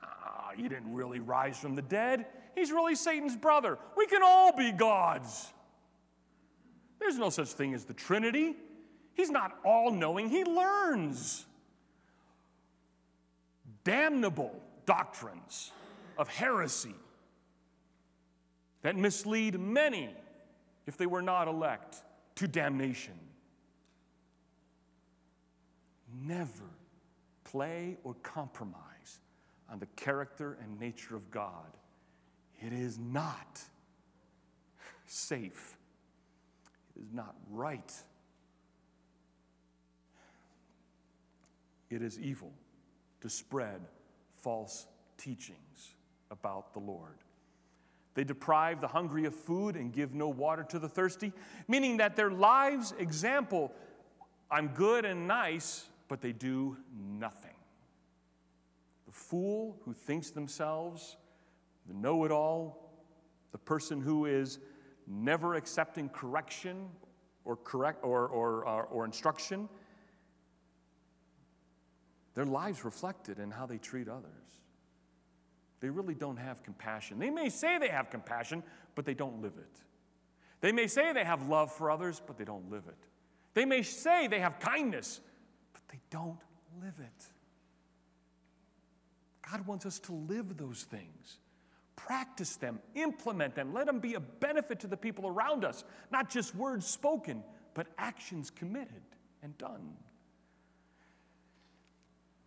Ah, 0.00 0.52
he 0.56 0.68
didn't 0.68 0.94
really 0.94 1.18
rise 1.18 1.58
from 1.58 1.74
the 1.74 1.82
dead. 1.82 2.26
He's 2.54 2.70
really 2.70 2.94
Satan's 2.94 3.34
brother. 3.34 3.76
We 3.96 4.06
can 4.06 4.22
all 4.22 4.56
be 4.56 4.70
gods. 4.70 5.52
There's 7.00 7.18
no 7.18 7.28
such 7.28 7.48
thing 7.48 7.74
as 7.74 7.86
the 7.86 7.92
Trinity. 7.92 8.54
He's 9.14 9.30
not 9.30 9.58
all 9.64 9.90
knowing, 9.90 10.28
he 10.28 10.44
learns. 10.44 11.44
damnable 13.82 14.62
doctrines 14.86 15.72
of 16.18 16.28
heresy 16.28 16.94
that 18.84 18.96
mislead 18.96 19.58
many, 19.58 20.14
if 20.86 20.98
they 20.98 21.06
were 21.06 21.22
not 21.22 21.48
elect, 21.48 22.02
to 22.36 22.46
damnation. 22.46 23.14
Never 26.22 26.68
play 27.44 27.96
or 28.04 28.14
compromise 28.22 29.20
on 29.70 29.78
the 29.78 29.86
character 29.96 30.58
and 30.62 30.78
nature 30.78 31.16
of 31.16 31.30
God. 31.30 31.78
It 32.60 32.74
is 32.74 32.98
not 32.98 33.62
safe, 35.06 35.78
it 36.94 37.02
is 37.02 37.12
not 37.12 37.34
right. 37.50 37.92
It 41.90 42.02
is 42.02 42.18
evil 42.18 42.52
to 43.20 43.30
spread 43.30 43.80
false 44.40 44.86
teachings 45.16 45.94
about 46.30 46.72
the 46.72 46.80
Lord. 46.80 47.18
They 48.14 48.24
deprive 48.24 48.80
the 48.80 48.88
hungry 48.88 49.24
of 49.24 49.34
food 49.34 49.76
and 49.76 49.92
give 49.92 50.14
no 50.14 50.28
water 50.28 50.64
to 50.70 50.78
the 50.78 50.88
thirsty, 50.88 51.32
meaning 51.66 51.96
that 51.98 52.16
their 52.16 52.30
lives 52.30 52.94
example 52.98 53.72
I'm 54.50 54.68
good 54.68 55.04
and 55.04 55.26
nice, 55.26 55.88
but 56.06 56.20
they 56.20 56.32
do 56.32 56.76
nothing. 56.94 57.56
The 59.06 59.12
fool 59.12 59.80
who 59.84 59.92
thinks 59.92 60.30
themselves 60.30 61.16
the 61.86 61.94
know 61.94 62.24
it 62.24 62.30
all, 62.30 62.90
the 63.52 63.58
person 63.58 64.00
who 64.00 64.26
is 64.26 64.58
never 65.06 65.54
accepting 65.54 66.08
correction 66.08 66.88
or, 67.44 67.56
correct, 67.56 68.04
or, 68.04 68.26
or, 68.28 68.64
or, 68.64 68.84
or 68.84 69.04
instruction, 69.04 69.68
their 72.34 72.46
lives 72.46 72.84
reflected 72.84 73.38
in 73.38 73.50
how 73.50 73.66
they 73.66 73.78
treat 73.78 74.08
others. 74.08 74.30
They 75.84 75.90
really 75.90 76.14
don't 76.14 76.38
have 76.38 76.62
compassion. 76.62 77.18
They 77.18 77.28
may 77.28 77.50
say 77.50 77.76
they 77.76 77.90
have 77.90 78.08
compassion, 78.08 78.62
but 78.94 79.04
they 79.04 79.12
don't 79.12 79.42
live 79.42 79.52
it. 79.58 79.80
They 80.62 80.72
may 80.72 80.86
say 80.86 81.12
they 81.12 81.24
have 81.24 81.46
love 81.46 81.70
for 81.70 81.90
others, 81.90 82.22
but 82.26 82.38
they 82.38 82.44
don't 82.46 82.70
live 82.70 82.84
it. 82.88 82.96
They 83.52 83.66
may 83.66 83.82
say 83.82 84.26
they 84.26 84.40
have 84.40 84.58
kindness, 84.58 85.20
but 85.74 85.82
they 85.88 86.00
don't 86.08 86.40
live 86.82 86.94
it. 87.00 87.26
God 89.50 89.66
wants 89.66 89.84
us 89.84 89.98
to 89.98 90.12
live 90.12 90.56
those 90.56 90.84
things. 90.84 91.36
Practice 91.96 92.56
them, 92.56 92.78
implement 92.94 93.54
them, 93.54 93.74
let 93.74 93.84
them 93.84 93.98
be 94.00 94.14
a 94.14 94.20
benefit 94.20 94.80
to 94.80 94.86
the 94.86 94.96
people 94.96 95.26
around 95.26 95.66
us, 95.66 95.84
not 96.10 96.30
just 96.30 96.54
words 96.54 96.86
spoken, 96.86 97.44
but 97.74 97.88
actions 97.98 98.48
committed 98.48 99.02
and 99.42 99.58
done. 99.58 99.92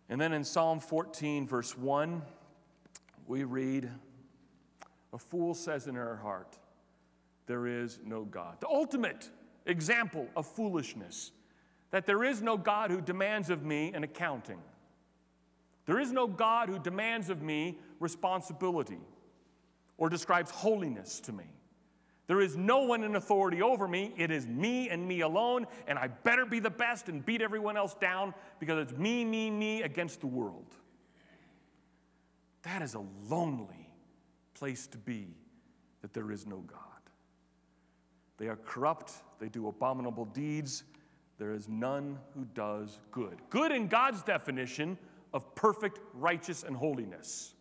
And 0.08 0.20
then 0.20 0.32
in 0.32 0.42
Psalm 0.42 0.80
14, 0.80 1.46
verse 1.46 1.78
1, 1.78 2.20
we 3.28 3.44
read, 3.44 3.90
A 5.12 5.18
fool 5.18 5.54
says 5.54 5.86
in 5.86 5.94
her 5.94 6.16
heart, 6.16 6.58
There 7.46 7.66
is 7.66 8.00
no 8.04 8.24
God. 8.24 8.60
The 8.60 8.68
ultimate 8.68 9.30
example 9.66 10.26
of 10.34 10.46
foolishness 10.46 11.32
that 11.90 12.06
there 12.06 12.24
is 12.24 12.42
no 12.42 12.56
God 12.56 12.90
who 12.90 13.00
demands 13.00 13.50
of 13.50 13.64
me 13.64 13.92
an 13.92 14.02
accounting. 14.04 14.58
There 15.86 16.00
is 16.00 16.12
no 16.12 16.26
God 16.26 16.68
who 16.68 16.78
demands 16.78 17.30
of 17.30 17.40
me 17.40 17.78
responsibility 17.98 19.00
or 19.96 20.10
describes 20.10 20.50
holiness 20.50 21.20
to 21.20 21.32
me. 21.32 21.44
There 22.26 22.42
is 22.42 22.58
no 22.58 22.80
one 22.80 23.04
in 23.04 23.16
authority 23.16 23.62
over 23.62 23.88
me. 23.88 24.12
It 24.18 24.30
is 24.30 24.46
me 24.46 24.90
and 24.90 25.08
me 25.08 25.22
alone, 25.22 25.66
and 25.86 25.98
I 25.98 26.08
better 26.08 26.44
be 26.44 26.60
the 26.60 26.68
best 26.68 27.08
and 27.08 27.24
beat 27.24 27.40
everyone 27.40 27.78
else 27.78 27.94
down 27.94 28.34
because 28.60 28.82
it's 28.82 28.98
me, 28.98 29.24
me, 29.24 29.50
me 29.50 29.82
against 29.82 30.20
the 30.20 30.26
world. 30.26 30.76
That 32.68 32.82
is 32.82 32.94
a 32.94 33.04
lonely 33.30 33.88
place 34.52 34.86
to 34.88 34.98
be 34.98 35.28
that 36.02 36.12
there 36.12 36.30
is 36.30 36.46
no 36.46 36.58
God. 36.58 36.78
They 38.36 38.48
are 38.48 38.56
corrupt, 38.56 39.12
they 39.40 39.48
do 39.48 39.68
abominable 39.68 40.26
deeds. 40.26 40.84
There 41.38 41.54
is 41.54 41.66
none 41.66 42.18
who 42.34 42.44
does 42.52 42.98
good. 43.10 43.38
Good 43.48 43.72
in 43.72 43.86
God's 43.86 44.22
definition 44.22 44.98
of 45.32 45.54
perfect, 45.54 45.98
righteous, 46.12 46.62
and 46.62 46.76
holiness. 46.76 47.54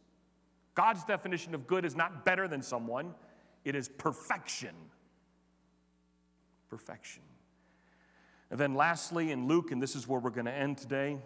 God's 0.75 1.05
definition 1.05 1.55
of 1.55 1.67
good 1.67 1.85
is 1.85 1.95
not 1.95 2.25
better 2.25 2.47
than 2.47 2.61
someone, 2.61 3.13
it 3.63 3.75
is 3.75 3.87
perfection. 3.87 4.75
Perfection. 6.69 7.23
And 8.51 8.59
then, 8.59 8.73
lastly, 8.73 9.31
in 9.31 9.47
Luke, 9.47 9.71
and 9.71 9.81
this 9.81 9.95
is 9.95 10.05
where 10.05 10.19
we're 10.19 10.31
going 10.31 10.47
to 10.47 10.51
end 10.51 10.77
today, 10.79 11.19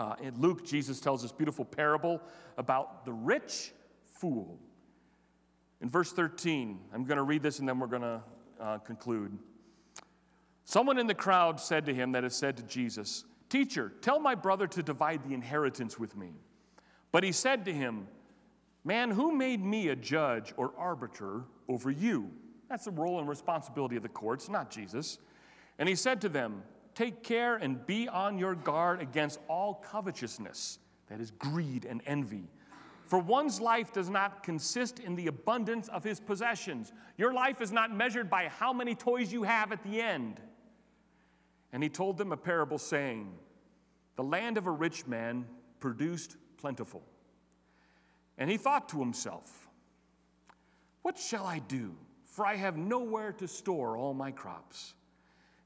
uh, 0.00 0.14
in 0.22 0.40
Luke, 0.40 0.64
Jesus 0.64 0.98
tells 0.98 1.20
this 1.20 1.30
beautiful 1.30 1.62
parable 1.62 2.22
about 2.56 3.04
the 3.04 3.12
rich 3.12 3.72
fool. 4.06 4.58
In 5.82 5.90
verse 5.90 6.10
13, 6.10 6.80
I'm 6.94 7.04
going 7.04 7.18
to 7.18 7.22
read 7.22 7.42
this 7.42 7.58
and 7.58 7.68
then 7.68 7.78
we're 7.78 7.86
going 7.86 8.00
to 8.00 8.22
uh, 8.58 8.78
conclude. 8.78 9.38
Someone 10.64 10.96
in 10.96 11.06
the 11.06 11.14
crowd 11.14 11.60
said 11.60 11.84
to 11.84 11.94
him, 11.94 12.12
that 12.12 12.22
has 12.22 12.34
said 12.34 12.56
to 12.56 12.62
Jesus, 12.62 13.24
Teacher, 13.50 13.92
tell 14.00 14.18
my 14.18 14.34
brother 14.34 14.66
to 14.68 14.82
divide 14.82 15.22
the 15.22 15.34
inheritance 15.34 15.98
with 15.98 16.16
me. 16.16 16.32
But 17.12 17.22
he 17.22 17.32
said 17.32 17.66
to 17.66 17.72
him, 17.72 18.08
Man, 18.84 19.10
who 19.10 19.36
made 19.36 19.62
me 19.62 19.88
a 19.88 19.96
judge 19.96 20.54
or 20.56 20.72
arbiter 20.78 21.42
over 21.68 21.90
you? 21.90 22.30
That's 22.70 22.86
the 22.86 22.90
role 22.90 23.18
and 23.18 23.28
responsibility 23.28 23.96
of 23.96 24.02
the 24.02 24.08
courts, 24.08 24.48
not 24.48 24.70
Jesus. 24.70 25.18
And 25.78 25.86
he 25.86 25.94
said 25.94 26.22
to 26.22 26.30
them, 26.30 26.62
Take 27.00 27.22
care 27.22 27.56
and 27.56 27.86
be 27.86 28.08
on 28.08 28.38
your 28.38 28.54
guard 28.54 29.00
against 29.00 29.40
all 29.48 29.82
covetousness, 29.90 30.78
that 31.08 31.18
is, 31.18 31.30
greed 31.30 31.86
and 31.86 32.02
envy. 32.04 32.50
For 33.06 33.18
one's 33.18 33.58
life 33.58 33.90
does 33.90 34.10
not 34.10 34.42
consist 34.42 34.98
in 34.98 35.16
the 35.16 35.28
abundance 35.28 35.88
of 35.88 36.04
his 36.04 36.20
possessions. 36.20 36.92
Your 37.16 37.32
life 37.32 37.62
is 37.62 37.72
not 37.72 37.90
measured 37.90 38.28
by 38.28 38.48
how 38.48 38.74
many 38.74 38.94
toys 38.94 39.32
you 39.32 39.44
have 39.44 39.72
at 39.72 39.82
the 39.82 39.98
end. 39.98 40.42
And 41.72 41.82
he 41.82 41.88
told 41.88 42.18
them 42.18 42.32
a 42.32 42.36
parable 42.36 42.76
saying, 42.76 43.32
The 44.16 44.22
land 44.22 44.58
of 44.58 44.66
a 44.66 44.70
rich 44.70 45.06
man 45.06 45.46
produced 45.78 46.36
plentiful. 46.58 47.02
And 48.36 48.50
he 48.50 48.58
thought 48.58 48.90
to 48.90 48.98
himself, 48.98 49.70
What 51.00 51.18
shall 51.18 51.46
I 51.46 51.60
do? 51.60 51.94
For 52.26 52.44
I 52.44 52.56
have 52.56 52.76
nowhere 52.76 53.32
to 53.32 53.48
store 53.48 53.96
all 53.96 54.12
my 54.12 54.30
crops. 54.32 54.92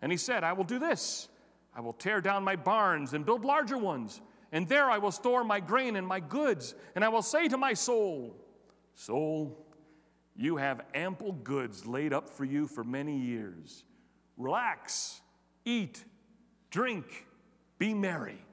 And 0.04 0.12
he 0.12 0.18
said, 0.18 0.44
I 0.44 0.52
will 0.52 0.64
do 0.64 0.78
this 0.78 1.28
I 1.74 1.80
will 1.80 1.94
tear 1.94 2.20
down 2.20 2.44
my 2.44 2.56
barns 2.56 3.14
and 3.14 3.24
build 3.24 3.42
larger 3.42 3.78
ones, 3.78 4.20
and 4.52 4.68
there 4.68 4.88
I 4.90 4.98
will 4.98 5.10
store 5.10 5.42
my 5.42 5.60
grain 5.60 5.96
and 5.96 6.06
my 6.06 6.20
goods. 6.20 6.74
And 6.94 7.02
I 7.02 7.08
will 7.08 7.22
say 7.22 7.48
to 7.48 7.56
my 7.56 7.72
soul, 7.72 8.36
Soul, 8.94 9.66
you 10.36 10.58
have 10.58 10.82
ample 10.94 11.32
goods 11.32 11.86
laid 11.86 12.12
up 12.12 12.28
for 12.28 12.44
you 12.44 12.66
for 12.66 12.84
many 12.84 13.18
years. 13.18 13.82
Relax, 14.36 15.22
eat, 15.64 16.04
drink, 16.70 17.26
be 17.78 17.94
merry. 17.94 18.44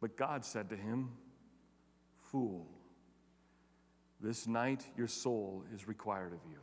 But 0.00 0.16
God 0.16 0.42
said 0.42 0.70
to 0.70 0.76
him, 0.76 1.10
Fool, 2.32 2.66
this 4.20 4.46
night 4.46 4.84
your 4.96 5.06
soul 5.06 5.64
is 5.74 5.86
required 5.86 6.32
of 6.32 6.40
you. 6.50 6.58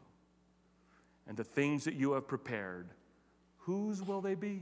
And 1.28 1.38
the 1.38 1.44
things 1.44 1.86
that 1.86 1.94
you 1.94 2.14
have 2.14 2.28
prepared, 2.28 2.90
whose 3.66 4.04
will 4.04 4.22
they 4.22 4.36
be? 4.36 4.62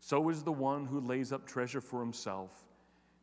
So 0.00 0.28
is 0.28 0.42
the 0.42 0.52
one 0.52 0.84
who 0.84 1.00
lays 1.00 1.32
up 1.32 1.46
treasure 1.46 1.80
for 1.80 2.00
himself 2.00 2.52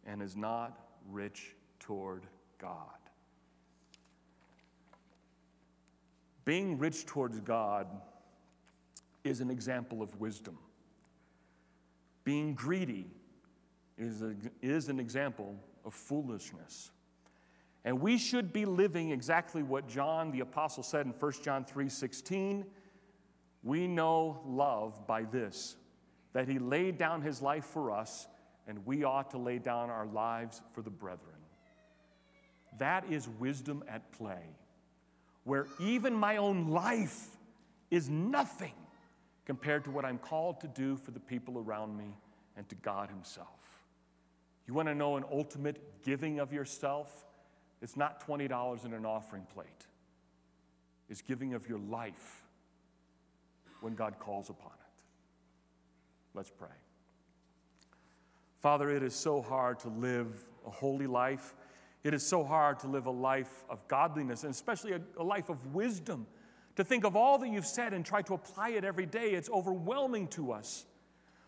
and 0.06 0.22
is 0.22 0.36
not 0.36 0.80
rich 1.10 1.56
toward 1.80 2.24
God. 2.60 2.78
Being 6.44 6.78
rich 6.78 7.06
towards 7.06 7.40
God 7.40 7.88
is 9.24 9.42
an 9.42 9.50
example 9.50 10.02
of 10.02 10.20
wisdom. 10.20 10.58
Being 12.24 12.56
greedy 12.56 13.08
is, 13.98 14.22
a, 14.22 14.36
is 14.62 14.90
an 14.90 15.00
example 15.00 15.56
of 15.84 15.94
foolishness. 15.94 16.92
And 17.84 18.02
we 18.02 18.18
should 18.18 18.52
be 18.52 18.66
living 18.66 19.12
exactly 19.12 19.62
what 19.62 19.88
John 19.88 20.32
the 20.32 20.40
apostle 20.40 20.82
said 20.82 21.06
in 21.06 21.14
1 21.14 21.32
John 21.44 21.64
3:16. 21.64 22.66
We 23.66 23.88
know 23.88 24.40
love 24.46 25.08
by 25.08 25.24
this, 25.24 25.76
that 26.34 26.48
he 26.48 26.60
laid 26.60 27.00
down 27.00 27.24
his 27.24 27.42
life 27.42 27.66
for 27.66 27.92
us, 27.92 28.28
and 28.68 28.86
we 28.86 29.04
ought 29.04 29.32
to 29.32 29.40
lay 29.40 29.58
down 29.58 29.90
our 29.90 30.06
lives 30.06 30.62
for 30.74 30.84
the 30.84 30.92
brethren. 30.92 31.34
That 32.78 33.12
is 33.12 33.28
wisdom 33.28 33.84
at 33.90 34.12
play, 34.12 34.44
where 35.46 35.66
even 35.80 36.14
my 36.14 36.38
own 36.38 36.70
life 36.70 37.26
is 37.90 38.08
nothing 38.08 38.76
compared 39.46 39.84
to 39.86 39.92
what 39.92 40.06
I'm 40.06 40.20
called 40.20 40.62
to 40.62 40.68
do 40.68 40.96
for 40.96 41.10
the 41.10 41.20
people 41.20 41.58
around 41.58 41.98
me 41.98 42.16
and 42.56 42.70
to 42.70 42.76
God 42.76 43.10
Himself. 43.10 43.82
You 44.68 44.76
want 44.76 44.90
to 44.90 44.96
know 44.96 45.18
an 45.18 45.26
ultimate 45.32 46.04
giving 46.04 46.40
of 46.40 46.54
yourself? 46.54 47.26
It's 47.82 47.98
not 47.98 48.26
$20 48.28 48.86
in 48.86 48.94
an 48.94 49.06
offering 49.08 49.48
plate, 49.52 49.88
it's 51.10 51.24
giving 51.24 51.56
of 51.56 51.68
your 51.68 51.80
life 51.80 52.45
when 53.86 53.94
God 53.94 54.18
calls 54.18 54.50
upon 54.50 54.72
it. 54.72 55.04
Let's 56.34 56.50
pray. 56.50 56.76
Father, 58.58 58.90
it 58.90 59.04
is 59.04 59.14
so 59.14 59.44
hard 59.44 59.78
to 59.82 59.90
live 59.90 60.36
a 60.66 60.72
holy 60.72 61.06
life. 61.06 61.54
It 62.04 62.16
is 62.16 62.26
so 62.26 62.44
hard 62.44 62.80
to 62.80 62.88
live 62.88 63.06
a 63.06 63.12
life 63.12 63.64
of 63.70 63.88
godliness, 63.88 64.44
and 64.44 64.52
especially 64.52 64.94
a, 64.94 65.02
a 65.20 65.24
life 65.24 65.50
of 65.50 65.76
wisdom. 65.76 66.26
To 66.78 66.84
think 66.84 67.04
of 67.04 67.16
all 67.16 67.38
that 67.38 67.48
you've 67.48 67.68
said 67.68 67.94
and 67.94 68.04
try 68.04 68.24
to 68.24 68.34
apply 68.34 68.70
it 68.70 68.84
every 68.84 69.06
day, 69.06 69.34
it's 69.34 69.52
overwhelming 69.52 70.30
to 70.30 70.52
us. 70.52 70.88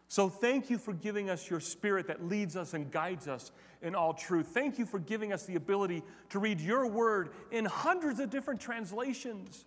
So 0.08 0.30
thank 0.30 0.70
you 0.70 0.78
for 0.78 0.94
giving 0.94 1.32
us 1.32 1.50
your 1.50 1.60
spirit 1.60 2.06
that 2.06 2.24
leads 2.24 2.56
us 2.56 2.76
and 2.76 2.92
guides 2.92 3.28
us 3.28 3.52
in 3.82 3.96
all 3.96 4.14
truth. 4.14 4.50
Thank 4.54 4.78
you 4.78 4.86
for 4.86 5.00
giving 5.00 5.34
us 5.34 5.48
the 5.48 5.56
ability 5.56 6.04
to 6.30 6.38
read 6.38 6.62
your 6.62 6.86
word 6.86 7.32
in 7.50 7.66
hundreds 7.66 8.20
of 8.20 8.30
different 8.30 8.62
translations. 8.62 9.66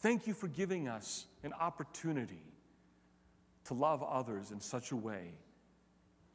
Thank 0.00 0.26
you 0.26 0.34
for 0.34 0.48
giving 0.48 0.88
us 0.88 1.26
an 1.42 1.52
opportunity 1.52 2.42
to 3.64 3.74
love 3.74 4.02
others 4.02 4.50
in 4.50 4.60
such 4.60 4.92
a 4.92 4.96
way 4.96 5.32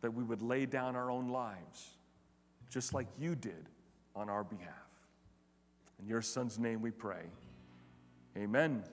that 0.01 0.13
we 0.13 0.23
would 0.23 0.41
lay 0.41 0.65
down 0.65 0.95
our 0.95 1.09
own 1.09 1.29
lives, 1.29 1.95
just 2.69 2.93
like 2.93 3.07
you 3.17 3.35
did 3.35 3.69
on 4.15 4.29
our 4.29 4.43
behalf. 4.43 4.69
In 5.99 6.07
your 6.07 6.21
son's 6.21 6.59
name 6.59 6.81
we 6.81 6.91
pray. 6.91 7.23
Amen. 8.37 8.83